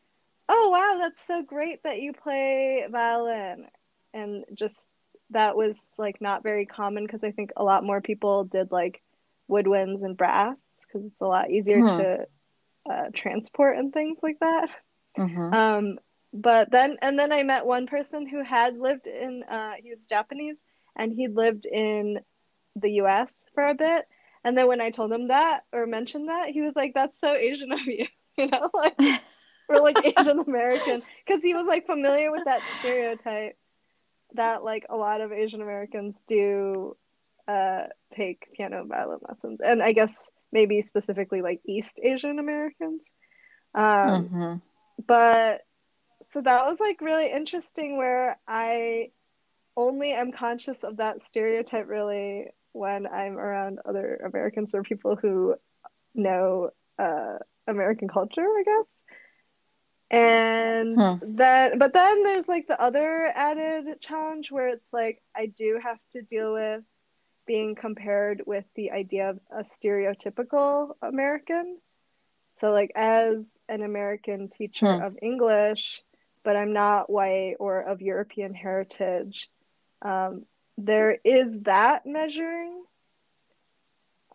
"Oh 0.48 0.70
wow, 0.70 0.98
that's 1.00 1.26
so 1.26 1.42
great 1.42 1.82
that 1.84 2.00
you 2.00 2.12
play 2.12 2.87
violin," 2.90 3.66
and 4.14 4.44
just 4.54 4.88
that 5.30 5.56
was 5.56 5.78
like 5.98 6.20
not 6.20 6.42
very 6.42 6.66
common 6.66 7.04
because 7.04 7.22
I 7.25 7.30
think 7.32 7.52
a 7.56 7.64
lot 7.64 7.84
more 7.84 8.00
people 8.00 8.44
did 8.44 8.72
like 8.72 9.02
woodwinds 9.49 10.05
and 10.05 10.17
brass 10.17 10.61
because 10.87 11.07
it's 11.07 11.21
a 11.21 11.26
lot 11.26 11.50
easier 11.50 11.81
Hmm. 11.81 11.99
to 11.99 12.26
uh, 12.90 13.05
transport 13.14 13.76
and 13.76 13.93
things 13.93 14.19
like 14.23 14.38
that. 14.40 14.69
Mhm. 15.19 15.52
Um, 15.52 15.99
but 16.33 16.71
then, 16.71 16.97
and 17.02 17.19
then 17.19 17.33
I 17.33 17.43
met 17.43 17.67
one 17.67 17.87
person 17.87 18.26
who 18.26 18.43
had 18.43 18.78
lived 18.78 19.07
in, 19.07 19.43
uh, 19.45 19.73
he 19.83 19.90
was 19.95 20.07
Japanese 20.07 20.57
and 20.97 21.12
he'd 21.12 21.35
lived 21.35 21.67
in 21.67 22.21
the 22.76 22.93
US 23.02 23.45
for 23.55 23.67
a 23.67 23.75
bit. 23.75 24.07
And 24.45 24.57
then 24.57 24.69
when 24.69 24.81
I 24.81 24.90
told 24.90 25.12
him 25.12 25.28
that 25.28 25.64
or 25.73 25.87
mentioned 25.87 26.28
that, 26.28 26.50
he 26.50 26.61
was 26.61 26.75
like, 26.76 26.93
that's 26.95 27.19
so 27.19 27.35
Asian 27.35 27.73
of 27.73 27.81
you, 27.81 28.07
you 28.37 28.47
know, 28.47 28.71
like, 28.73 28.97
we're 29.69 29.81
like 29.81 29.99
Asian 30.05 30.38
American. 30.40 31.02
Because 31.26 31.43
he 31.43 31.55
was 31.55 31.64
like 31.64 31.87
familiar 31.87 32.31
with 32.31 32.45
that 32.45 32.62
stereotype 32.78 33.57
that 34.35 34.62
like 34.62 34.87
a 34.90 34.97
lot 34.97 35.21
of 35.21 35.33
Asian 35.33 35.62
Americans 35.62 36.14
do 36.26 36.97
uh, 37.49 37.85
take 38.12 38.52
piano 38.55 38.81
and 38.81 38.88
violin 38.88 39.21
lessons. 39.26 39.61
And 39.64 39.83
I 39.83 39.93
guess 39.93 40.28
maybe 40.52 40.83
specifically 40.83 41.43
like 41.43 41.61
East 41.67 41.99
Asian 42.02 42.38
Americans. 42.38 43.02
Um, 43.75 44.31
Mhm. 44.31 44.62
but 45.07 45.62
so 46.33 46.43
that 46.43 46.67
was 46.67 46.81
like 46.81 47.00
really 47.00 47.31
interesting 47.31 47.97
where 47.97 48.38
I 48.47 49.11
only 49.76 50.12
am 50.12 50.33
conscious 50.33 50.83
of 50.85 50.99
that 50.99 51.26
stereotype 51.26 51.88
really 51.88 52.49
when 52.73 53.07
I'm 53.07 53.38
around 53.38 53.78
other 53.88 54.17
Americans 54.17 54.75
or 54.75 54.83
people 54.83 55.17
who 55.17 55.55
know 56.14 56.71
uh, 56.99 57.38
American 57.67 58.09
culture, 58.09 58.43
I 58.43 58.62
guess. 58.64 58.99
And 60.11 60.99
Hmm. 60.99 61.17
then, 61.21 61.78
but 61.78 61.93
then 61.93 62.23
there's 62.25 62.49
like 62.49 62.67
the 62.67 62.81
other 62.81 63.31
added 63.35 64.00
challenge 64.00 64.50
where 64.50 64.69
it's 64.69 64.93
like 64.93 65.23
I 65.37 65.47
do 65.47 65.78
have 65.83 65.99
to 66.12 66.23
deal 66.23 66.55
with 66.55 66.83
being 67.49 67.76
compared 67.76 68.45
with 68.47 68.67
the 68.76 68.93
idea 68.93 69.31
of 69.31 69.40
a 69.50 69.64
stereotypical 69.64 70.97
American. 71.02 71.81
So, 72.59 72.71
like, 72.71 72.93
as 72.97 73.59
an 73.69 73.83
American 73.83 74.49
teacher 74.49 74.93
Hmm. 74.93 75.00
of 75.00 75.19
English, 75.23 76.02
but 76.45 76.57
I'm 76.57 76.73
not 76.75 77.11
white 77.11 77.57
or 77.61 77.81
of 77.83 78.02
European 78.02 78.55
heritage, 78.55 79.50
um, 80.02 80.47
there 80.78 81.19
is 81.25 81.55
that 81.62 82.07
measuring. 82.07 82.85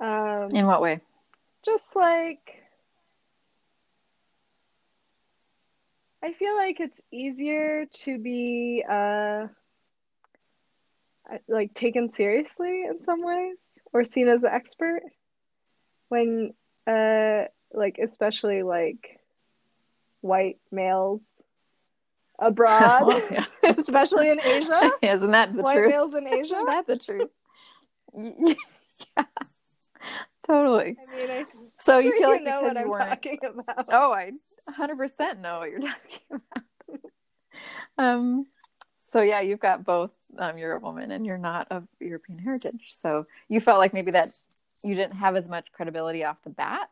Um, 0.01 0.61
In 0.61 0.67
what 0.67 0.81
way? 0.81 1.01
just 1.63 1.95
like 1.95 2.63
I 6.23 6.33
feel 6.33 6.55
like 6.55 6.79
it's 6.79 7.01
easier 7.11 7.85
to 7.85 8.17
be 8.19 8.83
uh 8.89 9.47
like 11.47 11.73
taken 11.73 12.13
seriously 12.13 12.83
in 12.85 13.03
some 13.05 13.23
ways 13.23 13.55
or 13.91 14.03
seen 14.03 14.27
as 14.27 14.43
an 14.43 14.49
expert 14.49 15.01
when 16.09 16.53
uh 16.87 17.43
like 17.73 17.97
especially 18.01 18.61
like 18.63 19.19
white 20.21 20.57
males 20.71 21.21
abroad, 22.39 23.23
yeah. 23.31 23.45
especially 23.77 24.29
in 24.29 24.39
Asia. 24.43 24.91
Isn't 25.01 25.31
that 25.31 25.55
the 25.55 25.61
white 25.61 25.77
truth? 25.77 25.91
males 25.91 26.15
in 26.15 26.27
Asia. 26.27 26.55
Isn't 26.55 26.65
that 26.65 26.87
the 26.87 26.97
truth? 26.97 27.29
yeah, 28.15 29.23
totally. 30.45 30.97
I 30.99 31.17
mean, 31.17 31.31
I 31.31 31.45
So 31.79 31.97
you 31.99 32.11
sure 32.11 32.19
feel 32.19 32.29
like 32.29 32.43
know 32.43 32.61
because 32.61 32.75
what 32.75 32.79
you 32.79 32.83
I'm 32.83 32.89
weren't 32.89 33.09
talking 33.09 33.39
about. 33.43 33.85
Oh, 33.89 34.13
I 34.13 34.31
100% 34.69 35.39
know 35.39 35.59
what 35.59 35.69
you're 35.69 35.79
talking 35.79 36.19
about. 36.31 36.99
um, 37.97 38.45
so 39.11 39.21
yeah, 39.21 39.41
you've 39.41 39.59
got 39.59 39.83
both. 39.83 40.11
Um, 40.37 40.57
you're 40.57 40.73
a 40.73 40.79
woman 40.79 41.11
and 41.11 41.25
you're 41.25 41.37
not 41.37 41.67
of 41.71 41.87
European 41.99 42.39
heritage. 42.39 42.95
So 43.01 43.27
you 43.49 43.61
felt 43.61 43.79
like 43.79 43.93
maybe 43.93 44.11
that 44.11 44.29
you 44.83 44.95
didn't 44.95 45.15
have 45.15 45.35
as 45.35 45.47
much 45.47 45.71
credibility 45.71 46.23
off 46.23 46.37
the 46.43 46.49
bat. 46.49 46.89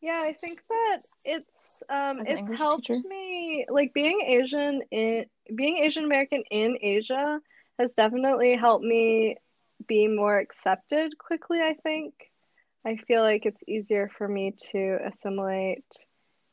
Yeah, 0.00 0.20
I 0.22 0.32
think 0.32 0.62
that 0.68 1.02
it's 1.24 1.82
um 1.88 2.20
it's 2.20 2.40
English 2.40 2.58
helped 2.58 2.86
teacher? 2.86 3.00
me 3.08 3.66
like 3.68 3.92
being 3.94 4.20
Asian 4.20 4.82
in 4.90 5.26
being 5.54 5.78
Asian 5.78 6.04
American 6.04 6.42
in 6.50 6.78
Asia 6.80 7.40
has 7.78 7.94
definitely 7.94 8.56
helped 8.56 8.84
me 8.84 9.36
be 9.86 10.06
more 10.06 10.38
accepted 10.38 11.18
quickly, 11.18 11.60
I 11.60 11.74
think. 11.82 12.14
I 12.84 12.96
feel 13.08 13.22
like 13.22 13.46
it's 13.46 13.62
easier 13.66 14.10
for 14.16 14.28
me 14.28 14.54
to 14.72 14.98
assimilate. 15.04 15.84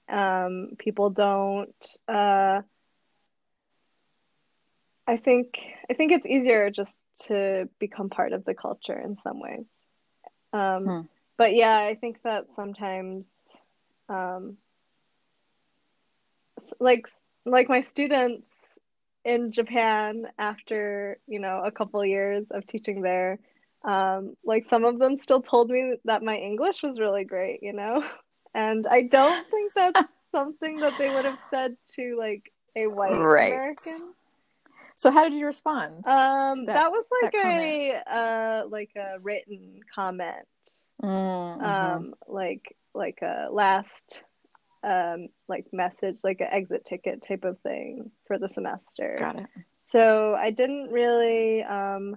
Um, 0.09 0.69
people 0.79 1.09
don't 1.09 1.75
uh 2.07 2.61
I 5.07 5.17
think 5.17 5.59
I 5.89 5.93
think 5.93 6.11
it's 6.11 6.25
easier 6.27 6.69
just 6.69 7.01
to 7.27 7.67
become 7.79 8.09
part 8.09 8.33
of 8.33 8.45
the 8.45 8.53
culture 8.53 8.99
in 8.99 9.17
some 9.17 9.39
ways. 9.39 9.65
Um, 10.53 10.85
Hmm. 10.85 11.01
But 11.37 11.55
yeah, 11.55 11.79
I 11.79 11.95
think 11.95 12.21
that 12.23 12.45
sometimes, 12.55 13.29
um, 14.07 14.57
like 16.79 17.07
like 17.45 17.67
my 17.69 17.81
students 17.81 18.47
in 19.25 19.51
Japan 19.51 20.27
after 20.37 21.17
you 21.27 21.39
know 21.39 21.61
a 21.65 21.71
couple 21.71 22.05
years 22.05 22.51
of 22.51 22.65
teaching 22.67 23.01
there, 23.01 23.39
um, 23.83 24.35
like 24.45 24.65
some 24.65 24.85
of 24.85 24.99
them 24.99 25.17
still 25.17 25.41
told 25.41 25.69
me 25.69 25.95
that 26.05 26.23
my 26.23 26.37
English 26.37 26.83
was 26.83 26.99
really 26.99 27.25
great, 27.25 27.61
you 27.61 27.73
know, 27.73 28.03
and 28.53 28.85
I 28.89 29.03
don't 29.03 29.45
think 29.49 29.73
that's 29.73 30.07
something 30.35 30.79
that 30.79 30.97
they 30.97 31.09
would 31.09 31.25
have 31.25 31.39
said 31.49 31.75
to 31.95 32.15
like 32.17 32.51
a 32.75 32.87
white 32.87 33.11
Right. 33.11 33.47
American. 33.47 34.13
So 35.03 35.11
how 35.11 35.25
did 35.25 35.33
you 35.33 35.45
respond? 35.45 36.07
Um, 36.07 36.65
that- 36.65 36.75
that, 36.75 36.91
was 36.93 37.05
like 37.21 37.33
that 37.33 37.45
a 37.45 37.93
uh 38.07 38.67
like 38.69 38.91
a 38.95 39.19
written 39.19 39.81
comment. 39.93 40.47
Mm, 41.03 41.59
mhm. 41.59 41.61
Um, 41.61 42.13
like 42.25 42.77
like 42.93 43.19
a 43.21 43.49
last 43.51 44.23
um 44.81 45.27
like 45.49 45.65
message, 45.73 46.19
like 46.23 46.39
an 46.39 46.47
exit 46.51 46.85
ticket 46.85 47.21
type 47.21 47.43
of 47.43 47.59
thing 47.59 48.11
for 48.27 48.37
the 48.39 48.47
semester. 48.47 49.17
Got 49.19 49.39
it. 49.39 49.47
So 49.75 50.35
I 50.35 50.51
didn't 50.51 50.89
really 50.89 51.63
um 51.63 52.15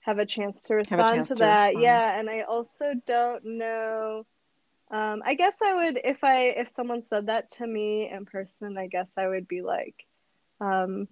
have 0.00 0.18
a 0.18 0.26
chance 0.26 0.64
to 0.64 0.74
respond 0.74 1.14
chance 1.14 1.28
to 1.28 1.34
to 1.36 1.40
that. 1.40 1.68
respond. 1.68 1.82
Yeah, 1.82 2.18
and 2.20 2.28
I 2.28 2.42
also 2.42 2.92
don't 3.06 3.42
know. 3.42 4.26
Um, 4.90 5.22
I 5.24 5.32
guess 5.32 5.56
I 5.64 5.72
would 5.74 5.98
if 6.04 6.22
I 6.22 6.48
if 6.48 6.68
someone 6.74 7.02
said 7.04 7.28
that 7.28 7.52
to 7.52 7.66
me 7.66 8.10
in 8.10 8.26
person, 8.26 8.76
I 8.76 8.86
guess 8.86 9.10
I 9.16 9.26
would 9.28 9.48
be 9.48 9.62
like, 9.62 10.04
um, 10.60 11.08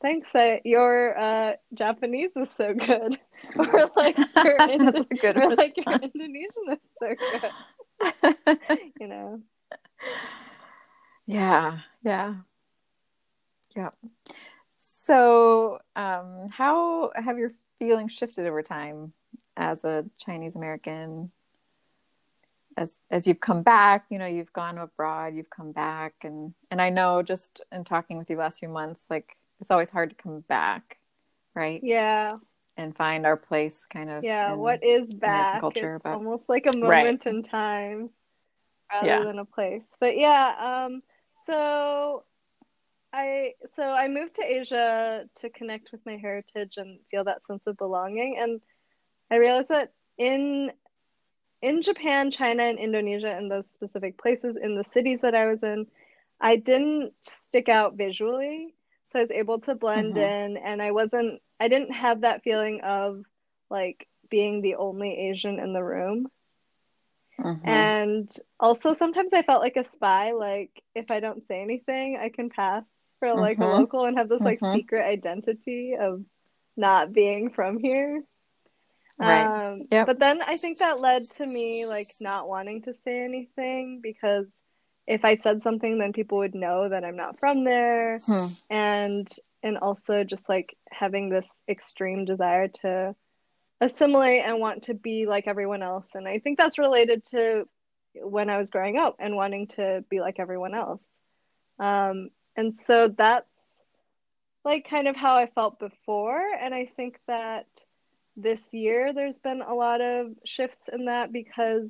thanks, 0.00 0.28
your 0.64 1.18
uh, 1.18 1.52
Japanese 1.74 2.30
is 2.36 2.48
so 2.56 2.74
good, 2.74 3.18
or 3.58 3.90
like 3.96 4.16
your 4.44 4.56
Indo- 4.68 5.06
a 5.10 5.14
good 5.14 5.36
or 5.36 5.54
like 5.56 5.76
your. 5.76 5.96
Indonesian 6.00 6.50
is 6.70 6.78
so 7.00 7.14
good. 7.40 7.52
You 9.00 9.08
know. 9.08 9.40
yeah, 11.26 11.78
yeah, 12.04 12.34
yeah. 13.76 13.90
So, 15.06 15.78
um, 15.96 16.48
how 16.50 17.10
have 17.16 17.38
your 17.38 17.50
feelings 17.78 18.12
shifted 18.12 18.46
over 18.46 18.62
time 18.62 19.12
as 19.56 19.82
a 19.84 20.04
Chinese 20.18 20.54
American? 20.54 21.32
As 22.76 22.96
as 23.10 23.26
you've 23.26 23.40
come 23.40 23.62
back, 23.62 24.04
you 24.10 24.18
know, 24.18 24.26
you've 24.26 24.52
gone 24.52 24.78
abroad, 24.78 25.34
you've 25.34 25.50
come 25.50 25.72
back, 25.72 26.14
and 26.22 26.54
and 26.70 26.80
I 26.80 26.90
know 26.90 27.22
just 27.22 27.60
in 27.72 27.82
talking 27.82 28.18
with 28.18 28.30
you 28.30 28.36
last 28.36 28.60
few 28.60 28.68
months, 28.68 29.02
like 29.10 29.37
it's 29.60 29.70
always 29.70 29.90
hard 29.90 30.10
to 30.10 30.16
come 30.16 30.40
back, 30.48 30.98
right? 31.54 31.80
Yeah. 31.82 32.36
And 32.76 32.96
find 32.96 33.26
our 33.26 33.36
place, 33.36 33.86
kind 33.92 34.08
of. 34.10 34.22
Yeah. 34.24 34.52
in- 34.52 34.58
what 34.58 34.84
is 34.84 35.12
back? 35.12 35.60
culture, 35.60 35.96
it's 35.96 36.02
but- 36.04 36.12
almost 36.12 36.48
like 36.48 36.66
a 36.66 36.70
Right. 36.70 37.04
moment 37.04 37.26
in 37.26 37.42
time 37.42 38.10
rather 38.92 39.06
Yeah. 39.06 39.24
than 39.24 39.38
a 39.38 39.44
place. 39.44 39.86
But 40.00 40.16
yeah, 40.16 40.54
um, 40.86 41.02
so 41.44 42.24
I 43.12 43.54
so 43.74 43.82
I 43.82 44.06
moved 44.08 44.34
to 44.34 44.44
Asia 44.44 45.28
to 45.36 45.50
connect 45.50 45.92
with 45.92 46.04
my 46.06 46.16
heritage 46.16 46.76
and 46.76 47.00
feel 47.10 47.24
that 47.24 47.44
sense 47.46 47.66
of 47.66 47.76
belonging. 47.78 48.38
And 48.38 48.60
I 49.30 49.36
realized 49.36 49.70
that 49.70 49.92
in 50.18 50.72
in 51.60 51.82
Japan, 51.82 52.30
China, 52.30 52.62
and 52.62 52.78
Indonesia, 52.78 53.36
in 53.36 53.48
those 53.48 53.68
specific 53.68 54.16
places, 54.18 54.56
in 54.56 54.76
the 54.76 54.84
cities 54.84 55.22
that 55.22 55.34
I 55.34 55.46
was 55.46 55.60
in, 55.64 55.88
I 56.40 56.54
didn't 56.54 57.12
stick 57.22 57.68
out 57.68 57.94
visually. 57.94 58.74
So 59.12 59.18
I 59.20 59.22
was 59.22 59.30
able 59.30 59.60
to 59.60 59.74
blend 59.74 60.14
Mhm. 60.14 60.18
in, 60.18 60.56
and 60.56 60.82
I 60.82 60.90
wasn't, 60.92 61.40
I 61.58 61.68
didn't 61.68 61.92
have 61.92 62.20
that 62.22 62.42
feeling 62.42 62.80
of 62.82 63.24
like 63.70 64.06
being 64.30 64.60
the 64.60 64.76
only 64.76 65.30
Asian 65.30 65.58
in 65.58 65.72
the 65.72 65.82
room. 65.82 66.28
Mhm. 67.38 67.64
And 67.64 68.30
also, 68.60 68.94
sometimes 68.94 69.32
I 69.32 69.42
felt 69.42 69.62
like 69.62 69.76
a 69.76 69.84
spy. 69.84 70.32
Like, 70.32 70.82
if 70.94 71.10
I 71.10 71.20
don't 71.20 71.46
say 71.46 71.60
anything, 71.62 72.18
I 72.20 72.28
can 72.28 72.50
pass 72.50 72.84
for 73.18 73.34
like 73.34 73.58
a 73.58 73.66
Mhm. 73.66 73.80
local 73.80 74.04
and 74.04 74.18
have 74.18 74.28
this 74.28 74.42
like 74.42 74.60
Mhm. 74.60 74.72
secret 74.74 75.04
identity 75.04 75.94
of 75.98 76.24
not 76.76 77.12
being 77.12 77.50
from 77.50 77.78
here. 77.78 78.22
Right. 79.18 79.46
Um, 79.46 79.88
Yep. 79.90 80.06
But 80.06 80.20
then 80.20 80.42
I 80.42 80.56
think 80.58 80.78
that 80.78 81.00
led 81.00 81.28
to 81.32 81.46
me 81.46 81.86
like 81.86 82.14
not 82.20 82.48
wanting 82.48 82.82
to 82.82 82.94
say 82.94 83.24
anything 83.24 84.00
because 84.00 84.56
if 85.08 85.24
I 85.24 85.34
said 85.36 85.62
something, 85.62 85.98
then 85.98 86.12
people 86.12 86.38
would 86.38 86.54
know 86.54 86.88
that 86.88 87.02
I'm 87.04 87.16
not 87.16 87.40
from 87.40 87.64
there, 87.64 88.18
Hmm. 88.26 88.46
and 88.70 89.28
and 89.62 89.78
also 89.78 90.22
just 90.22 90.48
like 90.48 90.76
having 90.90 91.30
this 91.30 91.48
extreme 91.68 92.24
desire 92.24 92.68
to 92.82 93.16
assimilate 93.80 94.44
and 94.44 94.60
want 94.60 94.84
to 94.84 94.94
be 94.94 95.26
like 95.26 95.48
everyone 95.48 95.82
else. 95.82 96.10
And 96.14 96.28
I 96.28 96.38
think 96.38 96.58
that's 96.58 96.78
related 96.78 97.24
to 97.30 97.68
when 98.14 98.50
I 98.50 98.58
was 98.58 98.70
growing 98.70 98.98
up 98.98 99.16
and 99.18 99.34
wanting 99.34 99.66
to 99.68 100.04
be 100.08 100.20
like 100.20 100.38
everyone 100.38 100.74
else. 100.74 101.04
Um, 101.80 102.30
and 102.56 102.74
so 102.74 103.08
that's 103.08 103.46
like 104.64 104.88
kind 104.88 105.08
of 105.08 105.16
how 105.16 105.36
I 105.36 105.46
felt 105.46 105.78
before. 105.78 106.40
And 106.60 106.74
I 106.74 106.86
think 106.96 107.18
that 107.26 107.66
this 108.36 108.60
year 108.72 109.12
there's 109.12 109.38
been 109.38 109.62
a 109.62 109.74
lot 109.74 110.00
of 110.00 110.28
shifts 110.44 110.88
in 110.92 111.06
that 111.06 111.32
because, 111.32 111.88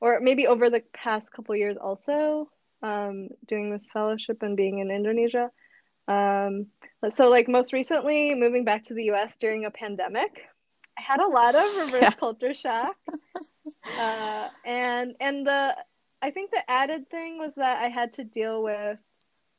or 0.00 0.20
maybe 0.20 0.46
over 0.46 0.70
the 0.70 0.82
past 0.92 1.30
couple 1.32 1.54
years 1.56 1.76
also, 1.76 2.48
um, 2.82 3.28
doing 3.46 3.70
this 3.70 3.86
fellowship 3.92 4.42
and 4.42 4.56
being 4.56 4.78
in 4.80 4.90
Indonesia. 4.90 5.50
Um, 6.08 6.66
so 7.10 7.28
like 7.30 7.48
most 7.48 7.72
recently 7.72 8.34
moving 8.34 8.64
back 8.64 8.84
to 8.84 8.94
the 8.94 9.04
US 9.04 9.36
during 9.38 9.64
a 9.64 9.70
pandemic, 9.70 10.32
I 10.98 11.02
had 11.02 11.20
a 11.20 11.28
lot 11.28 11.54
of 11.56 11.74
reverse 11.74 12.06
Yeah. 12.06 12.14
culture 12.14 12.54
shock. 12.54 12.96
Uh, 13.96 14.48
and 14.64 15.14
and 15.20 15.46
the 15.46 15.76
I 16.22 16.30
think 16.30 16.50
the 16.50 16.68
added 16.70 17.08
thing 17.10 17.38
was 17.38 17.52
that 17.56 17.78
I 17.82 17.88
had 17.88 18.14
to 18.14 18.24
deal 18.24 18.62
with 18.62 18.98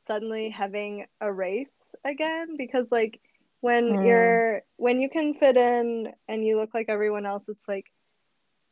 suddenly 0.06 0.50
having 0.50 1.06
a 1.20 1.32
race 1.32 1.72
again 2.04 2.56
because 2.56 2.90
like 2.92 3.20
when 3.60 3.94
Hmm. 3.94 4.02
you're 4.02 4.62
when 4.76 5.00
you 5.00 5.08
can 5.10 5.34
fit 5.34 5.56
in 5.56 6.12
and 6.28 6.44
you 6.44 6.58
look 6.58 6.74
like 6.74 6.86
everyone 6.88 7.26
else 7.26 7.44
it's 7.48 7.66
like 7.68 7.86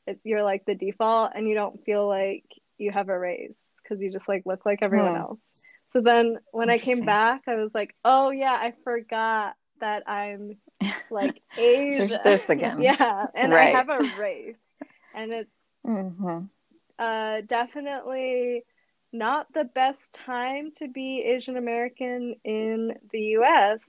it, 0.07 0.21
you're 0.25 0.43
like 0.43 0.65
the 0.67 0.75
default 0.75 1.33
and 1.35 1.49
you 1.49 1.55
don't 1.55 1.85
feel 1.85 2.07
like 2.09 2.45
you 2.79 2.91
have 2.91 3.09
a 3.09 3.19
race 3.19 3.57
because 3.83 4.01
you 4.01 4.11
just 4.11 4.29
like 4.29 4.43
look 4.47 4.65
like 4.67 4.81
everyone 4.83 5.13
Hmm. 5.13 5.21
else 5.23 5.39
so 5.93 6.01
then 6.01 6.39
when 6.53 6.71
i 6.71 6.79
came 6.79 7.01
back 7.05 7.43
i 7.47 7.57
was 7.57 7.71
like 7.75 7.95
oh 8.05 8.31
yeah 8.31 8.53
i 8.53 8.73
forgot 8.85 9.55
that 9.81 10.09
i'm 10.09 10.57
like 11.11 11.41
asian 11.59 12.19
this 12.25 12.49
again. 12.49 12.81
yeah 12.81 13.27
and 13.35 13.53
Right. 13.53 13.75
i 13.75 13.79
have 13.79 13.89
a 13.89 14.03
race 14.17 14.57
and 15.15 15.33
it's 15.33 15.51
Mhm. 15.87 16.49
uh, 16.99 17.41
definitely 17.43 18.65
not 19.13 19.47
the 19.53 19.65
best 19.65 20.13
time 20.13 20.73
to 20.77 20.89
be 20.89 21.23
Asian 21.23 21.57
American 21.57 22.35
in 22.45 22.95
the 23.13 23.21
US. 23.39 23.81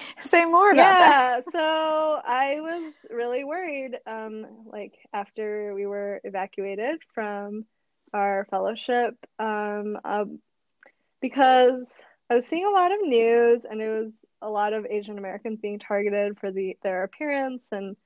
Say 0.20 0.44
more 0.44 0.70
about 0.70 0.76
that. 0.76 1.44
Yeah, 1.46 1.60
so 1.60 2.20
I 2.24 2.60
was 2.60 2.92
really 3.10 3.44
worried 3.44 3.96
um, 4.06 4.46
like 4.66 4.94
after 5.12 5.74
we 5.74 5.86
were 5.86 6.20
evacuated 6.24 7.00
from 7.14 7.64
our 8.12 8.46
fellowship 8.50 9.14
um, 9.38 9.96
um, 10.04 10.38
because 11.20 11.86
I 12.30 12.34
was 12.34 12.46
seeing 12.46 12.66
a 12.66 12.70
lot 12.70 12.92
of 12.92 12.98
news 13.02 13.62
and 13.68 13.80
it 13.80 13.88
was 13.88 14.12
a 14.42 14.50
lot 14.50 14.72
of 14.72 14.86
Asian 14.86 15.18
Americans 15.18 15.60
being 15.60 15.78
targeted 15.78 16.38
for 16.38 16.50
the 16.50 16.76
their 16.82 17.04
appearance 17.04 17.64
and 17.70 17.96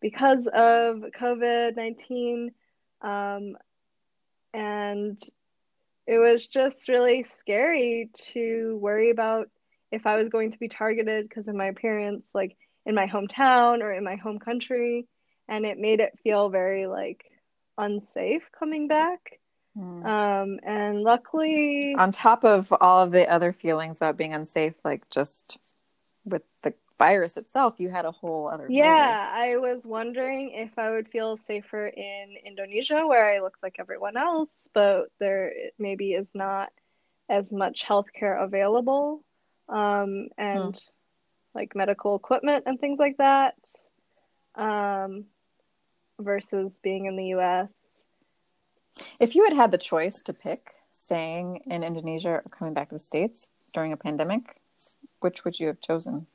because 0.00 0.46
of 0.46 1.02
COVID 1.18 1.76
nineteen, 1.76 2.50
um, 3.00 3.56
and 4.52 5.18
it 6.06 6.18
was 6.18 6.46
just 6.46 6.88
really 6.88 7.24
scary 7.38 8.10
to 8.32 8.76
worry 8.80 9.10
about 9.10 9.48
if 9.94 10.06
I 10.06 10.16
was 10.16 10.28
going 10.28 10.50
to 10.50 10.58
be 10.58 10.68
targeted 10.68 11.28
because 11.28 11.48
of 11.48 11.54
my 11.54 11.66
appearance, 11.66 12.26
like 12.34 12.56
in 12.84 12.94
my 12.94 13.06
hometown 13.06 13.80
or 13.80 13.92
in 13.92 14.04
my 14.04 14.16
home 14.16 14.38
country, 14.38 15.06
and 15.48 15.64
it 15.64 15.78
made 15.78 16.00
it 16.00 16.18
feel 16.22 16.48
very 16.48 16.86
like 16.86 17.24
unsafe 17.78 18.42
coming 18.58 18.88
back. 18.88 19.40
Mm. 19.76 20.04
Um, 20.04 20.60
and 20.64 21.02
luckily, 21.02 21.94
on 21.98 22.12
top 22.12 22.44
of 22.44 22.72
all 22.80 23.02
of 23.02 23.10
the 23.10 23.28
other 23.28 23.52
feelings 23.52 23.98
about 23.98 24.16
being 24.16 24.32
unsafe, 24.32 24.74
like 24.84 25.08
just 25.10 25.58
with 26.24 26.42
the 26.62 26.74
virus 26.98 27.36
itself, 27.36 27.74
you 27.78 27.88
had 27.88 28.04
a 28.04 28.12
whole 28.12 28.48
other. 28.48 28.66
Yeah, 28.70 29.30
I 29.32 29.56
was 29.56 29.84
wondering 29.84 30.52
if 30.54 30.78
I 30.78 30.90
would 30.90 31.08
feel 31.08 31.36
safer 31.36 31.88
in 31.88 32.36
Indonesia, 32.44 33.04
where 33.06 33.34
I 33.34 33.40
look 33.40 33.56
like 33.62 33.76
everyone 33.80 34.16
else, 34.16 34.68
but 34.72 35.06
there 35.18 35.52
maybe 35.78 36.12
is 36.12 36.30
not 36.34 36.70
as 37.28 37.52
much 37.52 37.84
healthcare 37.84 38.42
available, 38.42 39.24
um, 39.68 40.28
and 40.38 40.74
hmm. 40.74 41.54
like 41.54 41.74
medical 41.74 42.16
equipment 42.16 42.64
and 42.66 42.78
things 42.78 42.98
like 42.98 43.16
that, 43.18 43.56
um, 44.54 45.24
versus 46.18 46.78
being 46.82 47.06
in 47.06 47.16
the 47.16 47.26
U.S. 47.26 47.70
If 49.18 49.34
you 49.34 49.44
had 49.44 49.54
had 49.54 49.70
the 49.70 49.78
choice 49.78 50.20
to 50.22 50.32
pick 50.32 50.72
staying 50.92 51.62
in 51.66 51.82
Indonesia 51.82 52.30
or 52.30 52.42
coming 52.50 52.74
back 52.74 52.90
to 52.90 52.94
the 52.94 53.00
States 53.00 53.48
during 53.72 53.92
a 53.92 53.96
pandemic, 53.96 54.60
which 55.20 55.44
would 55.44 55.58
you 55.58 55.66
have 55.66 55.80
chosen? 55.80 56.26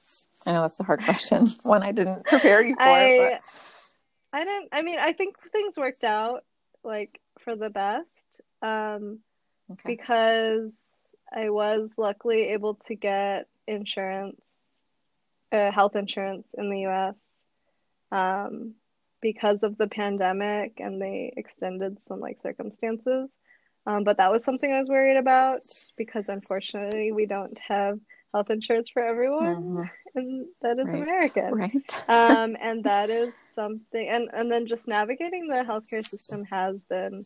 I 0.46 0.54
know 0.54 0.62
that's 0.62 0.80
a 0.80 0.84
hard 0.84 1.04
question, 1.04 1.48
one 1.64 1.84
I 1.84 1.92
didn't 1.92 2.26
prepare 2.26 2.64
you 2.64 2.76
for. 2.76 2.84
I, 2.84 3.32
but... 3.34 4.40
I 4.40 4.44
don't, 4.44 4.70
I 4.72 4.82
mean, 4.82 5.00
I 5.00 5.14
think 5.14 5.40
things 5.40 5.78
worked 5.78 6.04
out 6.04 6.44
like 6.84 7.20
for 7.40 7.56
the 7.56 7.70
best 7.70 8.42
um, 8.62 9.20
okay. 9.72 9.82
because 9.86 10.72
I 11.32 11.50
was 11.50 11.92
luckily 11.98 12.50
able 12.50 12.76
to 12.88 12.96
get 12.96 13.48
insurance, 13.68 14.42
uh, 15.52 15.72
health 15.72 15.96
insurance 15.96 16.54
in 16.58 16.70
the 16.70 16.88
US. 16.88 17.16
Um, 18.12 18.76
because 19.22 19.64
of 19.64 19.78
the 19.78 19.88
pandemic 19.88 20.80
and 20.80 21.02
they 21.02 21.34
extended 21.36 21.98
some 22.08 22.20
like 22.20 22.42
circumstances. 22.42 23.30
Um, 23.86 24.04
but 24.04 24.18
that 24.18 24.32
was 24.32 24.44
something 24.44 24.72
I 24.72 24.80
was 24.80 24.90
worried 24.90 25.18
about 25.18 25.62
because 25.98 26.28
unfortunately 26.30 27.12
we 27.12 27.26
don't 27.26 27.58
have 27.60 28.00
health 28.34 28.50
insurance 28.50 28.90
for 28.90 29.02
everyone, 29.02 29.64
mm-hmm. 29.64 29.84
and 30.16 30.46
that 30.62 30.78
is 30.78 30.86
right. 30.86 31.02
American. 31.02 31.56
Right. 31.56 31.96
um, 32.08 32.56
and 32.62 32.84
that 32.84 33.10
is 33.10 33.32
something, 33.56 34.08
and 34.08 34.30
and 34.34 34.52
then 34.52 34.68
just 34.68 34.88
navigating 34.88 35.48
the 35.48 35.64
healthcare 35.64 36.06
system 36.08 36.44
has 36.46 36.84
been, 36.84 37.24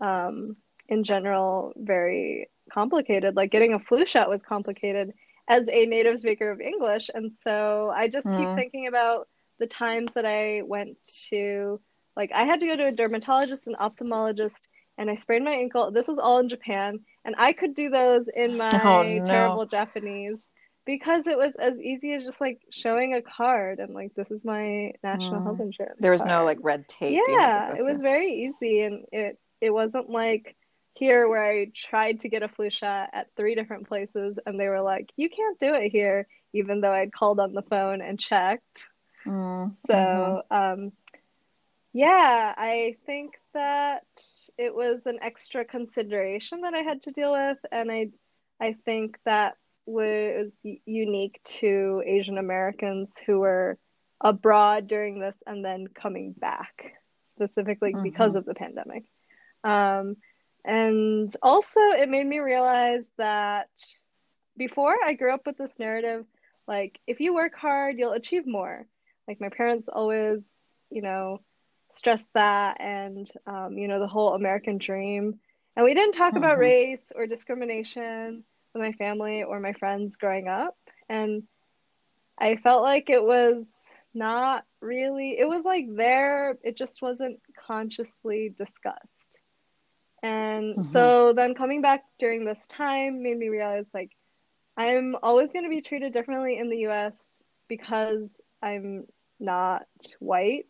um, 0.00 0.56
in 0.88 1.04
general, 1.04 1.72
very 1.76 2.50
complicated. 2.70 3.36
Like 3.36 3.50
getting 3.50 3.74
a 3.74 3.78
flu 3.78 4.06
shot 4.06 4.28
was 4.28 4.42
complicated 4.42 5.12
as 5.48 5.68
a 5.68 5.86
native 5.86 6.20
speaker 6.20 6.50
of 6.50 6.60
English, 6.60 7.10
and 7.14 7.32
so 7.42 7.92
I 7.94 8.08
just 8.08 8.26
mm. 8.26 8.38
keep 8.38 8.56
thinking 8.56 8.86
about 8.86 9.28
the 9.58 9.66
times 9.66 10.12
that 10.14 10.24
I 10.24 10.62
went 10.64 10.96
to, 11.30 11.80
like, 12.16 12.32
I 12.32 12.44
had 12.44 12.60
to 12.60 12.66
go 12.66 12.76
to 12.76 12.88
a 12.88 12.92
dermatologist 12.92 13.66
and 13.66 13.76
ophthalmologist, 13.76 14.62
and 14.98 15.10
I 15.10 15.14
sprained 15.14 15.44
my 15.44 15.52
ankle. 15.52 15.90
This 15.90 16.08
was 16.08 16.18
all 16.18 16.38
in 16.38 16.48
Japan, 16.48 17.00
and 17.24 17.34
I 17.38 17.52
could 17.52 17.74
do 17.74 17.90
those 17.90 18.28
in 18.34 18.56
my 18.58 18.70
oh, 18.84 19.02
no. 19.02 19.26
terrible 19.26 19.66
Japanese 19.66 20.46
because 20.84 21.26
it 21.26 21.38
was 21.38 21.52
as 21.60 21.80
easy 21.80 22.12
as 22.12 22.24
just 22.24 22.40
like 22.40 22.60
showing 22.70 23.14
a 23.14 23.22
card 23.22 23.78
and 23.78 23.94
like 23.94 24.12
this 24.14 24.30
is 24.30 24.44
my 24.44 24.92
national 25.04 25.40
mm. 25.40 25.44
health 25.44 25.60
insurance. 25.60 25.96
There 26.00 26.10
was 26.10 26.22
card. 26.22 26.40
no 26.40 26.44
like 26.44 26.58
red 26.60 26.88
tape. 26.88 27.20
Yeah, 27.28 27.74
it 27.74 27.84
was 27.84 28.00
very 28.00 28.32
easy, 28.44 28.82
and 28.82 29.04
it 29.12 29.38
it 29.60 29.70
wasn't 29.70 30.10
like 30.10 30.56
here 31.02 31.28
where 31.28 31.44
I 31.44 31.66
tried 31.74 32.20
to 32.20 32.28
get 32.28 32.44
a 32.44 32.48
flu 32.48 32.70
shot 32.70 33.10
at 33.12 33.26
three 33.36 33.56
different 33.56 33.88
places, 33.88 34.38
and 34.46 34.58
they 34.58 34.68
were 34.68 34.80
like, 34.80 35.10
"You 35.16 35.28
can't 35.28 35.58
do 35.58 35.74
it 35.74 35.90
here," 35.90 36.28
even 36.52 36.80
though 36.80 36.92
I'd 36.92 37.12
called 37.12 37.40
on 37.40 37.54
the 37.54 37.62
phone 37.62 38.00
and 38.00 38.20
checked. 38.20 38.86
Mm, 39.26 39.74
so, 39.88 39.94
mm-hmm. 39.96 40.56
um, 40.56 40.92
yeah, 41.92 42.54
I 42.56 42.96
think 43.04 43.34
that 43.52 44.06
it 44.56 44.72
was 44.76 45.04
an 45.06 45.18
extra 45.22 45.64
consideration 45.64 46.60
that 46.60 46.74
I 46.74 46.82
had 46.82 47.02
to 47.02 47.10
deal 47.10 47.32
with, 47.32 47.58
and 47.72 47.90
I, 47.90 48.10
I 48.60 48.76
think 48.84 49.18
that 49.24 49.56
was 49.86 50.52
unique 50.62 51.40
to 51.60 52.00
Asian 52.06 52.38
Americans 52.38 53.16
who 53.26 53.40
were 53.40 53.76
abroad 54.20 54.86
during 54.86 55.18
this 55.18 55.42
and 55.48 55.64
then 55.64 55.88
coming 55.88 56.32
back, 56.32 56.94
specifically 57.34 57.92
mm-hmm. 57.92 58.04
because 58.04 58.36
of 58.36 58.44
the 58.44 58.54
pandemic. 58.54 59.02
Um, 59.64 60.16
and 60.64 61.34
also, 61.42 61.80
it 61.80 62.08
made 62.08 62.26
me 62.26 62.38
realize 62.38 63.10
that 63.18 63.68
before 64.56 64.96
I 65.04 65.14
grew 65.14 65.32
up 65.32 65.46
with 65.46 65.56
this 65.56 65.78
narrative 65.78 66.26
like, 66.66 67.00
if 67.06 67.20
you 67.20 67.34
work 67.34 67.54
hard, 67.54 67.98
you'll 67.98 68.12
achieve 68.12 68.46
more. 68.46 68.86
Like 69.26 69.40
my 69.40 69.48
parents 69.48 69.88
always, 69.92 70.40
you 70.90 71.02
know, 71.02 71.40
stressed 71.92 72.32
that 72.34 72.80
and, 72.80 73.28
um, 73.46 73.76
you 73.76 73.88
know, 73.88 74.00
the 74.00 74.06
whole 74.06 74.34
American 74.34 74.78
dream. 74.78 75.38
And 75.76 75.84
we 75.84 75.94
didn't 75.94 76.14
talk 76.14 76.30
mm-hmm. 76.30 76.38
about 76.38 76.58
race 76.58 77.12
or 77.14 77.26
discrimination 77.26 78.44
with 78.72 78.82
my 78.82 78.92
family 78.92 79.42
or 79.42 79.60
my 79.60 79.72
friends 79.72 80.16
growing 80.16 80.48
up. 80.48 80.76
And 81.08 81.44
I 82.38 82.56
felt 82.56 82.82
like 82.82 83.10
it 83.10 83.22
was 83.22 83.66
not 84.14 84.64
really, 84.80 85.38
it 85.38 85.48
was 85.48 85.64
like 85.64 85.86
there, 85.94 86.58
it 86.62 86.76
just 86.76 87.02
wasn't 87.02 87.40
consciously 87.66 88.52
discussed. 88.56 89.21
And 90.22 90.76
mm-hmm. 90.76 90.82
so 90.82 91.32
then 91.32 91.54
coming 91.54 91.82
back 91.82 92.04
during 92.18 92.44
this 92.44 92.64
time 92.68 93.22
made 93.22 93.36
me 93.36 93.48
realize 93.48 93.86
like 93.92 94.12
I'm 94.76 95.16
always 95.22 95.52
going 95.52 95.64
to 95.64 95.70
be 95.70 95.82
treated 95.82 96.12
differently 96.12 96.58
in 96.58 96.70
the 96.70 96.86
US 96.88 97.16
because 97.68 98.30
I'm 98.62 99.06
not 99.38 99.86
white, 100.18 100.66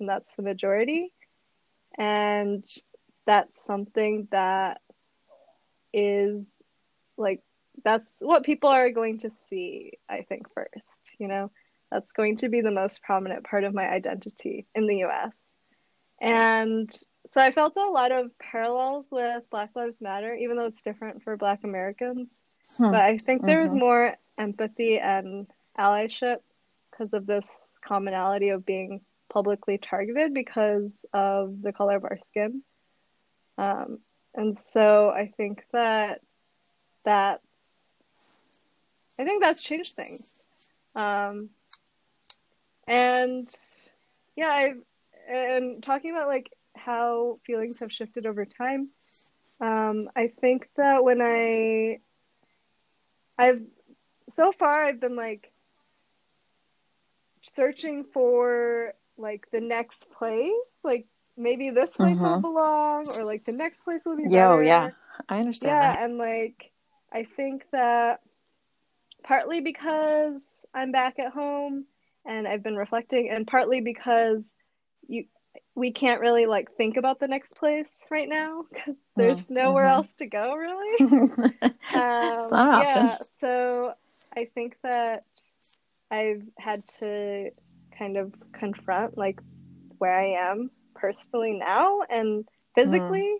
and 0.00 0.08
that's 0.08 0.32
the 0.34 0.42
majority. 0.42 1.12
And 1.96 2.64
that's 3.26 3.64
something 3.64 4.28
that 4.32 4.80
is 5.92 6.50
like, 7.16 7.42
that's 7.84 8.16
what 8.20 8.44
people 8.44 8.70
are 8.70 8.90
going 8.90 9.18
to 9.18 9.30
see, 9.48 9.98
I 10.08 10.22
think, 10.22 10.52
first. 10.52 11.12
You 11.18 11.28
know, 11.28 11.50
that's 11.92 12.12
going 12.12 12.38
to 12.38 12.48
be 12.48 12.60
the 12.60 12.72
most 12.72 13.02
prominent 13.02 13.44
part 13.44 13.64
of 13.64 13.74
my 13.74 13.88
identity 13.88 14.66
in 14.74 14.86
the 14.86 15.04
US. 15.04 15.32
And 16.20 16.90
so 17.34 17.40
I 17.40 17.50
felt 17.50 17.76
a 17.76 17.90
lot 17.90 18.12
of 18.12 18.30
parallels 18.38 19.06
with 19.10 19.42
Black 19.50 19.70
Lives 19.74 20.00
Matter, 20.00 20.36
even 20.36 20.56
though 20.56 20.66
it's 20.66 20.84
different 20.84 21.24
for 21.24 21.36
Black 21.36 21.64
Americans. 21.64 22.28
Hmm. 22.76 22.92
But 22.92 23.00
I 23.00 23.18
think 23.18 23.44
there 23.44 23.60
was 23.60 23.72
mm-hmm. 23.72 23.80
more 23.80 24.16
empathy 24.38 25.00
and 25.00 25.48
allyship 25.76 26.36
because 26.92 27.12
of 27.12 27.26
this 27.26 27.44
commonality 27.84 28.50
of 28.50 28.64
being 28.64 29.00
publicly 29.28 29.78
targeted 29.78 30.32
because 30.32 30.92
of 31.12 31.60
the 31.60 31.72
color 31.72 31.96
of 31.96 32.04
our 32.04 32.18
skin. 32.24 32.62
Um, 33.58 33.98
and 34.36 34.56
so 34.72 35.10
I 35.10 35.32
think 35.36 35.64
that 35.72 36.20
that's 37.04 37.42
I 39.18 39.24
think 39.24 39.42
that's 39.42 39.60
changed 39.60 39.96
things. 39.96 40.22
Um, 40.94 41.50
and 42.86 43.48
yeah, 44.36 44.50
I've 44.50 44.82
and 45.28 45.82
talking 45.82 46.12
about 46.12 46.28
like 46.28 46.52
how 46.84 47.38
feelings 47.46 47.78
have 47.80 47.92
shifted 47.92 48.26
over 48.26 48.44
time. 48.44 48.90
Um, 49.60 50.08
I 50.16 50.32
think 50.40 50.68
that 50.76 51.04
when 51.04 51.20
I 51.22 51.98
I've 53.38 53.62
so 54.30 54.52
far 54.52 54.84
I've 54.84 55.00
been 55.00 55.16
like 55.16 55.52
searching 57.54 58.04
for 58.12 58.94
like 59.16 59.46
the 59.52 59.60
next 59.60 60.10
place, 60.10 60.52
like 60.82 61.06
maybe 61.36 61.70
this 61.70 61.92
place 61.92 62.16
mm-hmm. 62.16 62.24
will 62.24 62.40
belong, 62.40 63.06
or 63.16 63.24
like 63.24 63.44
the 63.44 63.52
next 63.52 63.84
place 63.84 64.02
will 64.04 64.16
be 64.16 64.24
Yo, 64.24 64.50
better. 64.50 64.62
yeah, 64.64 64.90
I 65.28 65.38
understand. 65.38 65.70
Yeah, 65.74 65.94
that. 65.94 66.04
and 66.04 66.18
like 66.18 66.72
I 67.12 67.24
think 67.24 67.64
that 67.72 68.20
partly 69.22 69.60
because 69.60 70.42
I'm 70.74 70.92
back 70.92 71.18
at 71.18 71.32
home 71.32 71.86
and 72.26 72.48
I've 72.48 72.62
been 72.62 72.76
reflecting, 72.76 73.30
and 73.30 73.46
partly 73.46 73.80
because 73.80 74.52
you 75.06 75.26
we 75.74 75.90
can't 75.90 76.20
really 76.20 76.46
like 76.46 76.72
think 76.76 76.96
about 76.96 77.18
the 77.18 77.28
next 77.28 77.56
place 77.56 77.86
right 78.10 78.28
now 78.28 78.64
because 78.72 78.94
there's 79.16 79.42
mm-hmm. 79.42 79.54
nowhere 79.54 79.84
mm-hmm. 79.84 79.94
else 79.94 80.14
to 80.14 80.26
go 80.26 80.54
really. 80.54 81.00
um, 81.94 82.48
yeah, 82.52 83.16
so 83.40 83.94
I 84.36 84.46
think 84.54 84.76
that 84.82 85.24
I've 86.10 86.42
had 86.58 86.86
to 87.00 87.50
kind 87.96 88.16
of 88.16 88.32
confront 88.52 89.16
like 89.16 89.40
where 89.98 90.18
I 90.18 90.50
am 90.50 90.70
personally 90.94 91.52
now 91.52 92.02
and 92.08 92.46
physically 92.74 93.22
mm. 93.22 93.38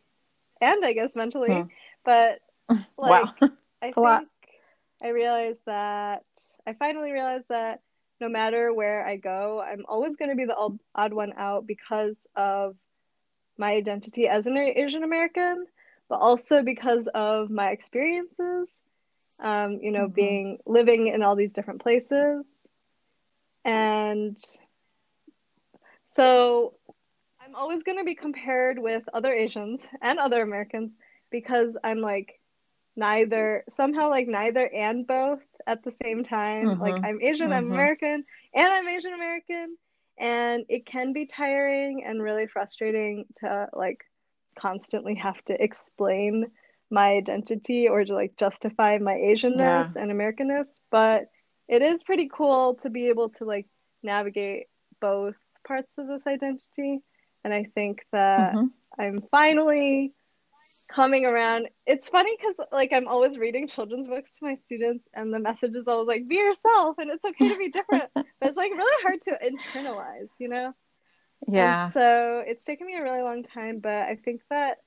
and 0.61 0.85
I 0.85 0.93
guess 0.93 1.15
mentally. 1.15 1.51
Mm. 1.51 1.69
But 2.05 2.41
like 2.69 2.81
wow. 2.99 3.35
I 3.83 3.91
think 3.93 4.29
I 5.03 5.09
realized 5.09 5.61
that 5.67 6.25
I 6.67 6.73
finally 6.75 7.13
realized 7.13 7.47
that 7.49 7.81
no 8.21 8.29
matter 8.29 8.73
where 8.73 9.07
I 9.07 9.17
go, 9.17 9.61
I'm 9.61 9.85
always 9.89 10.17
going 10.17 10.31
to 10.31 10.37
be 10.37 10.45
the 10.45 10.57
odd, 10.57 10.79
odd 10.95 11.13
one 11.13 11.33
out 11.37 11.67
because 11.67 12.17
of 12.37 12.77
my 13.59 13.73
identity 13.73 14.29
as 14.29 14.47
an 14.47 14.57
Asian 14.57 15.03
American, 15.03 15.67
but 16.09 16.17
also 16.17 16.63
because 16.63 17.09
of 17.15 17.51
my 17.51 17.71
experiences. 17.71 18.69
Um, 19.41 19.81
you 19.83 19.91
know, 19.91 20.05
mm-hmm. 20.05 20.15
being 20.15 20.59
living 20.65 21.09
in 21.09 21.25
all 21.25 21.35
these 21.35 21.53
different 21.53 21.83
places, 21.83 22.47
and 23.65 24.39
so 26.15 26.75
I'm 27.45 27.57
always 27.57 27.83
going 27.83 27.99
to 27.99 28.05
be 28.05 28.15
compared 28.15 28.79
with 28.79 29.03
other 29.13 29.33
Asians 29.33 29.85
and 30.01 30.21
other 30.21 30.41
Americans 30.41 30.93
because 31.31 31.77
I'm 31.83 32.01
like 32.01 32.39
neither 32.97 33.65
somehow 33.71 34.11
like 34.11 34.29
neither 34.29 34.69
and 34.73 35.07
both 35.07 35.43
at 35.67 35.83
the 35.83 35.93
same 36.03 36.25
time. 36.25 36.67
Mm-hmm. 36.67 36.81
Like 36.81 37.03
I'm 37.05 37.21
Asian, 37.21 37.49
mm-hmm. 37.49 37.55
I'm 37.55 37.73
American, 37.73 38.25
and 38.55 38.67
I'm 38.73 38.89
Asian 38.89 39.15
American, 39.15 39.77
and 40.19 40.65
it 40.69 40.87
can 40.87 41.13
be 41.13 41.27
tiring 41.27 42.05
and 42.05 42.23
really 42.23 42.47
frustrating 42.47 43.27
to 43.41 43.69
like 43.73 44.05
constantly 44.59 45.15
have 45.17 45.43
to 45.47 45.63
explain 45.63 46.47
my 46.91 47.15
identity 47.15 47.89
or 47.89 48.05
to 48.05 48.15
like 48.15 48.37
justify 48.37 48.99
my 48.99 49.15
Asianness 49.15 49.59
yeah. 49.59 49.93
and 49.97 50.11
Americanness, 50.13 50.69
but 50.91 51.27
it 51.69 51.83
is 51.83 52.03
pretty 52.03 52.29
cool 52.33 52.75
to 52.77 52.91
be 52.91 53.09
able 53.09 53.31
to 53.31 53.45
like 53.45 53.67
navigate 54.03 54.67
both 55.01 55.35
parts 55.67 55.99
of 55.99 56.07
this 56.07 56.27
identity. 56.27 57.01
And 57.43 57.53
I 57.53 57.65
think 57.75 58.05
that 58.13 58.55
mm-hmm. 58.55 58.67
I'm 59.01 59.21
finally 59.31 60.13
coming 60.89 61.25
around. 61.25 61.69
It's 61.87 62.09
funny 62.09 62.37
because 62.37 62.67
like 62.73 62.93
I'm 62.93 63.09
always 63.09 63.39
reading 63.39 63.69
children's 63.69 64.09
books 64.09 64.39
to 64.39 64.47
my 64.47 64.55
students, 64.55 65.07
and 65.15 65.33
the 65.33 65.41
message 65.41 65.75
is 65.75 65.89
always 65.89 66.09
like, 66.09 66.29
"Be 66.29 66.37
yourself," 66.37 66.99
and 66.99 67.11
it's 67.11 67.25
okay 67.25 67.49
to 67.49 67.59
be 67.59 67.69
different. 67.69 68.11
but 68.15 68.27
it's 68.43 68.57
like 68.57 68.73
really 68.73 69.03
hard 69.03 69.21
to 69.23 69.39
internalize, 69.43 70.29
you 70.39 70.49
know? 70.49 70.73
Yeah. 71.49 71.85
And 71.85 71.93
so 71.93 72.43
it's 72.47 72.65
taken 72.65 72.87
me 72.87 72.97
a 72.97 73.03
really 73.03 73.23
long 73.23 73.43
time, 73.43 73.81
but 73.81 74.11
I 74.11 74.17
think 74.17 74.43
that 74.51 74.79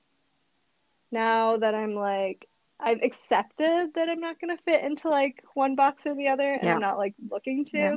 now 1.10 1.56
that 1.56 1.74
I'm 1.74 1.94
like 1.94 2.48
I've 2.80 3.02
accepted 3.02 3.94
that 3.94 4.08
I'm 4.08 4.20
not 4.20 4.40
gonna 4.40 4.58
fit 4.64 4.84
into 4.84 5.08
like 5.08 5.42
one 5.54 5.74
box 5.74 6.06
or 6.06 6.14
the 6.14 6.28
other, 6.28 6.52
and 6.52 6.62
yeah. 6.62 6.74
I'm 6.74 6.80
not 6.80 6.98
like 6.98 7.14
looking 7.30 7.64
to. 7.66 7.78
Yeah. 7.78 7.96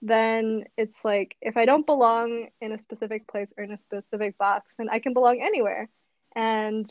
Then 0.00 0.64
it's 0.76 1.04
like 1.04 1.36
if 1.40 1.56
I 1.56 1.64
don't 1.64 1.86
belong 1.86 2.48
in 2.60 2.72
a 2.72 2.78
specific 2.78 3.26
place 3.26 3.52
or 3.56 3.64
in 3.64 3.72
a 3.72 3.78
specific 3.78 4.38
box, 4.38 4.74
then 4.78 4.88
I 4.90 4.98
can 4.98 5.12
belong 5.12 5.40
anywhere. 5.42 5.88
And 6.36 6.88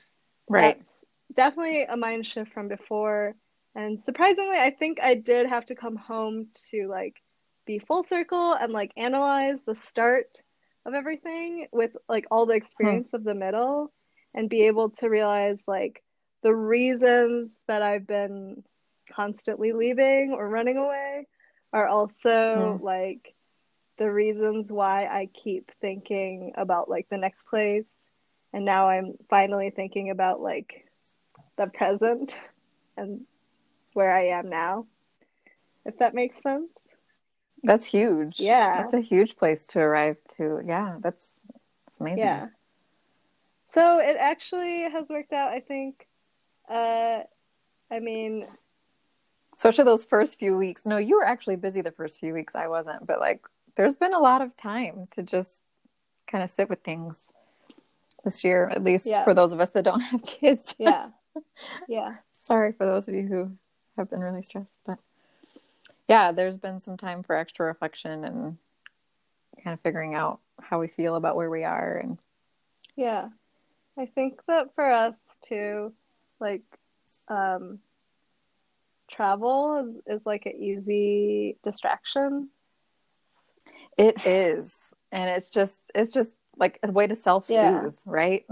Right. 0.49 0.77
That's 0.77 1.05
definitely 1.33 1.83
a 1.83 1.97
mind 1.97 2.25
shift 2.25 2.53
from 2.53 2.67
before. 2.67 3.35
And 3.75 4.01
surprisingly, 4.01 4.57
I 4.57 4.71
think 4.71 4.99
I 5.01 5.13
did 5.13 5.47
have 5.47 5.65
to 5.67 5.75
come 5.75 5.95
home 5.95 6.47
to 6.71 6.87
like 6.87 7.15
be 7.65 7.79
full 7.79 8.03
circle 8.03 8.53
and 8.53 8.73
like 8.73 8.91
analyze 8.97 9.59
the 9.65 9.75
start 9.75 10.41
of 10.85 10.93
everything 10.93 11.67
with 11.71 11.91
like 12.07 12.25
all 12.31 12.45
the 12.45 12.55
experience 12.55 13.09
hmm. 13.11 13.17
of 13.17 13.23
the 13.23 13.35
middle 13.35 13.91
and 14.33 14.49
be 14.49 14.63
able 14.63 14.89
to 14.91 15.09
realize 15.09 15.63
like 15.67 16.01
the 16.43 16.55
reasons 16.55 17.57
that 17.67 17.81
I've 17.81 18.07
been 18.07 18.63
constantly 19.13 19.73
leaving 19.73 20.33
or 20.33 20.49
running 20.49 20.77
away 20.77 21.27
are 21.73 21.87
also 21.87 22.77
hmm. 22.77 22.83
like 22.83 23.35
the 23.97 24.09
reasons 24.11 24.71
why 24.71 25.05
I 25.05 25.29
keep 25.43 25.71
thinking 25.81 26.53
about 26.55 26.89
like 26.89 27.07
the 27.09 27.17
next 27.17 27.43
place 27.47 28.06
and 28.53 28.65
now 28.65 28.89
i'm 28.89 29.13
finally 29.29 29.69
thinking 29.69 30.09
about 30.09 30.41
like 30.41 30.85
the 31.57 31.67
present 31.67 32.35
and 32.95 33.21
where 33.93 34.13
i 34.13 34.25
am 34.25 34.49
now 34.49 34.85
if 35.87 35.97
that 35.99 36.13
makes 36.13 36.35
sense. 36.43 36.69
That's 37.63 37.85
huge. 37.85 38.39
Yeah. 38.39 38.81
That's 38.81 38.93
a 38.93 38.99
huge 38.99 39.35
place 39.35 39.65
to 39.67 39.79
arrive 39.79 40.17
to. 40.37 40.61
Yeah 40.65 40.95
that's, 41.01 41.29
that's 41.85 41.99
amazing. 41.99 42.19
Yeah. 42.19 42.47
So 43.73 43.99
it 43.99 44.17
actually 44.19 44.81
has 44.83 45.07
worked 45.09 45.33
out 45.33 45.51
i 45.51 45.59
think 45.59 46.07
uh 46.69 47.21
i 47.89 47.99
mean 47.99 48.45
especially 49.55 49.85
those 49.85 50.05
first 50.05 50.37
few 50.37 50.57
weeks 50.57 50.85
no 50.85 50.97
you 50.97 51.17
were 51.17 51.25
actually 51.25 51.55
busy 51.55 51.81
the 51.81 51.91
first 51.91 52.19
few 52.19 52.33
weeks. 52.33 52.53
I 52.55 52.67
wasn't 52.67 53.07
but 53.07 53.19
like 53.19 53.41
there's 53.75 53.95
been 53.95 54.13
a 54.13 54.19
lot 54.19 54.41
of 54.41 54.55
time 54.57 55.07
to 55.11 55.23
just 55.23 55.63
kind 56.29 56.43
of 56.43 56.49
sit 56.49 56.69
with 56.69 56.83
things 56.83 57.19
this 58.27 58.43
year, 58.43 58.67
at 58.69 58.83
least 58.83 59.05
yeah. 59.05 59.23
for 59.23 59.33
those 59.33 59.53
of 59.53 59.61
us 59.61 59.69
that 59.69 59.85
don't 59.85 60.01
have 60.11 60.21
kids. 60.23 60.75
yeah. 60.77 61.09
Yeah. 61.87 62.15
Sorry 62.39 62.73
for 62.73 62.85
those 62.85 63.07
of 63.07 63.15
you 63.15 63.25
who 63.27 63.51
have 63.97 64.09
been 64.09 64.19
really 64.19 64.41
stressed, 64.41 64.79
but 64.85 64.99
yeah, 66.07 66.31
there's 66.31 66.57
been 66.57 66.79
some 66.79 66.97
time 66.97 67.23
for 67.23 67.35
extra 67.35 67.65
reflection 67.65 68.23
and 68.23 68.57
kind 69.63 69.73
of 69.73 69.79
figuring 69.81 70.13
out 70.13 70.39
how 70.61 70.79
we 70.79 70.87
feel 70.87 71.15
about 71.15 71.35
where 71.35 71.49
we 71.49 71.63
are 71.63 71.97
and 71.97 72.17
yeah. 72.95 73.29
I 73.97 74.07
think 74.07 74.41
that 74.47 74.75
for 74.75 74.91
us 74.91 75.15
too, 75.47 75.93
like 76.39 76.63
um 77.27 77.79
travel 79.09 80.01
is, 80.07 80.19
is 80.19 80.25
like 80.25 80.45
an 80.45 80.55
easy 80.61 81.57
distraction. 81.63 82.49
It 83.97 84.25
is. 84.25 84.77
And 85.11 85.29
it's 85.29 85.47
just 85.47 85.91
it's 85.95 86.11
just 86.11 86.31
like 86.57 86.79
a 86.83 86.91
way 86.91 87.07
to 87.07 87.15
self-soothe, 87.15 87.55
yeah. 87.55 87.89
right? 88.05 88.45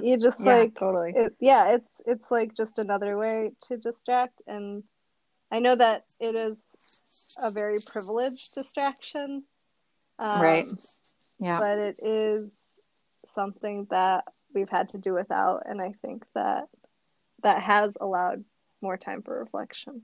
You 0.00 0.18
just 0.18 0.40
yeah, 0.44 0.56
like 0.56 0.74
totally. 0.74 1.12
It, 1.14 1.34
yeah, 1.40 1.74
it's 1.74 2.00
it's 2.06 2.30
like 2.30 2.54
just 2.56 2.78
another 2.78 3.16
way 3.16 3.52
to 3.68 3.76
distract, 3.76 4.42
and 4.46 4.82
I 5.50 5.58
know 5.58 5.76
that 5.76 6.04
it 6.20 6.34
is 6.34 6.56
a 7.42 7.50
very 7.50 7.78
privileged 7.86 8.54
distraction, 8.54 9.44
um, 10.18 10.42
right? 10.42 10.66
Yeah, 11.38 11.58
but 11.58 11.78
it 11.78 11.96
is 12.02 12.52
something 13.34 13.86
that 13.90 14.24
we've 14.54 14.68
had 14.68 14.90
to 14.90 14.98
do 14.98 15.14
without, 15.14 15.62
and 15.66 15.80
I 15.80 15.94
think 16.02 16.24
that 16.34 16.68
that 17.42 17.62
has 17.62 17.92
allowed 18.00 18.44
more 18.80 18.96
time 18.96 19.22
for 19.22 19.38
reflection. 19.38 20.02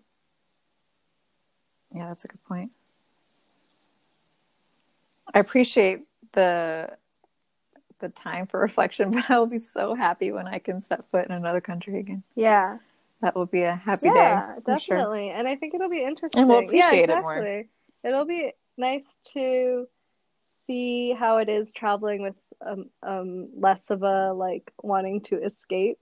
Yeah, 1.94 2.08
that's 2.08 2.24
a 2.24 2.28
good 2.28 2.44
point. 2.44 2.72
I 5.34 5.40
appreciate 5.40 6.00
the 6.32 6.96
the 8.00 8.08
time 8.08 8.46
for 8.46 8.60
reflection, 8.68 9.10
but 9.10 9.30
I 9.30 9.38
will 9.38 9.46
be 9.46 9.60
so 9.74 9.94
happy 9.94 10.32
when 10.32 10.46
I 10.46 10.58
can 10.58 10.80
set 10.80 11.08
foot 11.10 11.26
in 11.26 11.32
another 11.32 11.60
country 11.60 11.98
again. 11.98 12.22
Yeah. 12.34 12.78
That 13.20 13.34
will 13.34 13.46
be 13.46 13.62
a 13.62 13.74
happy 13.74 14.06
yeah, 14.06 14.12
day. 14.12 14.20
Yeah, 14.20 14.54
definitely. 14.64 15.28
Sure. 15.28 15.36
And 15.36 15.48
I 15.48 15.56
think 15.56 15.74
it'll 15.74 15.90
be 15.90 16.04
interesting. 16.04 16.40
And 16.40 16.48
we'll 16.48 16.60
appreciate 16.60 17.08
yeah, 17.08 17.16
exactly. 17.16 17.46
it 17.46 17.66
more. 18.04 18.12
It'll 18.12 18.26
be 18.26 18.52
nice 18.76 19.04
to 19.32 19.88
see 20.66 21.12
how 21.12 21.38
it 21.38 21.48
is 21.48 21.72
traveling 21.72 22.22
with 22.22 22.36
um, 22.64 22.90
um 23.02 23.48
less 23.56 23.90
of 23.90 24.02
a 24.02 24.32
like 24.32 24.72
wanting 24.82 25.20
to 25.22 25.42
escape 25.42 25.98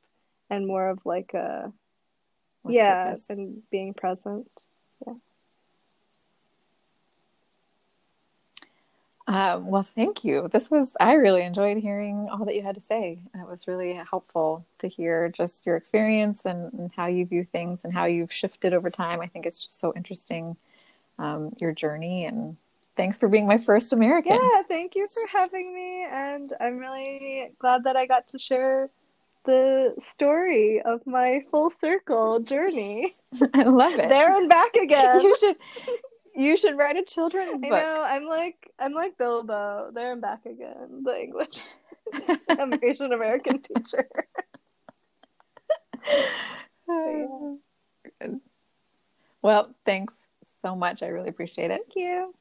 and 0.51 0.67
more 0.67 0.89
of 0.89 0.99
like 1.05 1.35
a 1.35 1.73
yeah 2.69 3.11
purpose. 3.11 3.27
and 3.31 3.63
being 3.71 3.95
present. 3.95 4.51
Um, 9.29 9.71
well, 9.71 9.83
thank 9.83 10.25
you. 10.25 10.49
This 10.53 10.71
was, 10.71 10.89
I 11.01 11.15
really 11.15 11.43
enjoyed 11.43 11.79
hearing 11.79 12.29
all 12.31 12.45
that 12.45 12.55
you 12.55 12.63
had 12.63 12.77
to 12.77 12.81
say. 12.81 13.19
It 13.35 13.49
was 13.49 13.67
really 13.67 13.95
helpful 13.95 14.65
to 14.79 14.89
hear 14.89 15.29
just 15.31 15.67
your 15.67 15.77
experience 15.77 16.43
and, 16.45 16.73
and 16.75 16.93
how 16.95 17.07
you 17.07 17.27
view 17.27 17.45
things 17.45 17.81
and 17.83 17.93
how 17.93 18.05
you've 18.05 18.33
shifted 18.33 18.73
over 18.73 18.89
time. 18.89 19.21
I 19.21 19.27
think 19.27 19.45
it's 19.45 19.65
just 19.65 19.81
so 19.81 19.93
interesting, 19.97 20.57
um, 21.19 21.55
your 21.59 21.73
journey. 21.73 22.27
And 22.27 22.57
thanks 22.97 23.19
for 23.19 23.29
being 23.29 23.49
my 23.49 23.59
first 23.59 23.93
American. 23.93 24.39
Yeah, 24.41 24.63
thank 24.69 24.95
you 24.95 25.09
for 25.09 25.39
having 25.39 25.75
me. 25.75 26.07
And 26.09 26.53
I'm 26.61 26.79
really 26.79 27.51
glad 27.59 27.83
that 27.83 27.97
I 27.97 28.07
got 28.07 28.29
to 28.29 28.39
share 28.39 28.91
the 29.45 29.95
story 30.03 30.83
of 30.83 31.05
my 31.05 31.41
full 31.51 31.71
circle 31.71 32.39
journey. 32.41 33.17
I 33.55 33.65
love 33.65 33.95
it. 33.95 34.09
There 34.09 34.37
and 34.37 34.49
back 34.49 34.75
again. 34.81 35.23
you 35.23 35.37
should 35.41 35.57
you 36.37 36.57
should 36.57 36.77
write 36.77 36.97
a 36.97 37.03
children's 37.03 37.59
book. 37.61 37.73
I 37.73 37.81
know. 37.81 38.03
I'm 38.07 38.27
like 38.27 38.71
I'm 38.79 38.93
like 38.93 39.19
Bilbo. 39.19 39.91
There 39.95 40.13
and 40.13 40.21
back 40.21 40.47
again. 40.47 41.03
The 41.05 41.21
English. 41.21 41.63
I'm 42.49 42.73
an 42.73 42.85
Asian 42.85 43.13
American 43.13 43.61
teacher. 43.61 44.09
well, 49.43 49.75
thanks 49.85 50.15
so 50.63 50.77
much. 50.77 51.03
I 51.03 51.09
really 51.09 51.31
appreciate 51.31 51.71
it. 51.71 51.81
Thank 51.95 51.97
you. 51.97 52.35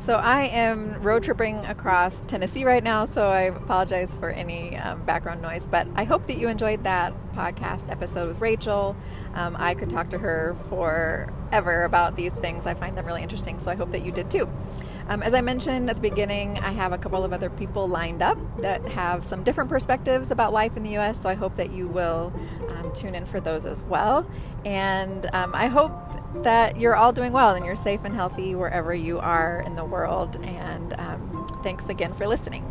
So 0.00 0.14
I 0.14 0.44
am 0.44 1.02
road 1.02 1.24
tripping 1.24 1.56
across 1.66 2.22
Tennessee 2.28 2.64
right 2.64 2.82
now, 2.82 3.04
so 3.04 3.28
I 3.28 3.42
apologize 3.42 4.16
for 4.16 4.30
any 4.30 4.76
um, 4.76 5.04
background 5.04 5.42
noise. 5.42 5.66
But 5.66 5.88
I 5.96 6.04
hope 6.04 6.28
that 6.28 6.38
you 6.38 6.48
enjoyed 6.48 6.84
that 6.84 7.12
podcast 7.32 7.90
episode 7.90 8.28
with 8.28 8.40
Rachel. 8.40 8.96
Um, 9.34 9.56
I 9.58 9.74
could 9.74 9.90
talk 9.90 10.08
to 10.10 10.18
her 10.18 10.56
forever 10.68 11.82
about 11.82 12.16
these 12.16 12.32
things. 12.32 12.66
I 12.66 12.74
find 12.74 12.96
them 12.96 13.06
really 13.06 13.22
interesting, 13.22 13.58
so 13.58 13.70
I 13.70 13.74
hope 13.74 13.90
that 13.90 14.02
you 14.02 14.12
did 14.12 14.30
too. 14.30 14.48
Um, 15.08 15.22
as 15.22 15.34
I 15.34 15.40
mentioned 15.40 15.90
at 15.90 15.96
the 15.96 16.02
beginning, 16.02 16.58
I 16.58 16.70
have 16.70 16.92
a 16.92 16.98
couple 16.98 17.24
of 17.24 17.32
other 17.32 17.50
people 17.50 17.88
lined 17.88 18.22
up 18.22 18.38
that 18.60 18.86
have 18.88 19.24
some 19.24 19.42
different 19.42 19.68
perspectives 19.68 20.30
about 20.30 20.52
life 20.52 20.76
in 20.76 20.84
the 20.84 20.90
U.S., 20.90 21.22
so 21.22 21.28
I 21.28 21.34
hope 21.34 21.56
that 21.56 21.72
you 21.72 21.88
will 21.88 22.32
um, 22.70 22.92
tune 22.94 23.14
in 23.14 23.26
for 23.26 23.40
those 23.40 23.66
as 23.66 23.82
well. 23.82 24.30
And 24.64 25.28
um, 25.32 25.54
I 25.54 25.66
hope 25.66 26.07
that 26.44 26.78
you're 26.78 26.96
all 26.96 27.12
doing 27.12 27.32
well 27.32 27.54
and 27.54 27.64
you're 27.64 27.76
safe 27.76 28.00
and 28.04 28.14
healthy 28.14 28.54
wherever 28.54 28.94
you 28.94 29.18
are 29.18 29.62
in 29.66 29.76
the 29.76 29.84
world. 29.84 30.36
And 30.44 30.94
um, 30.98 31.60
thanks 31.62 31.88
again 31.88 32.14
for 32.14 32.26
listening. 32.26 32.64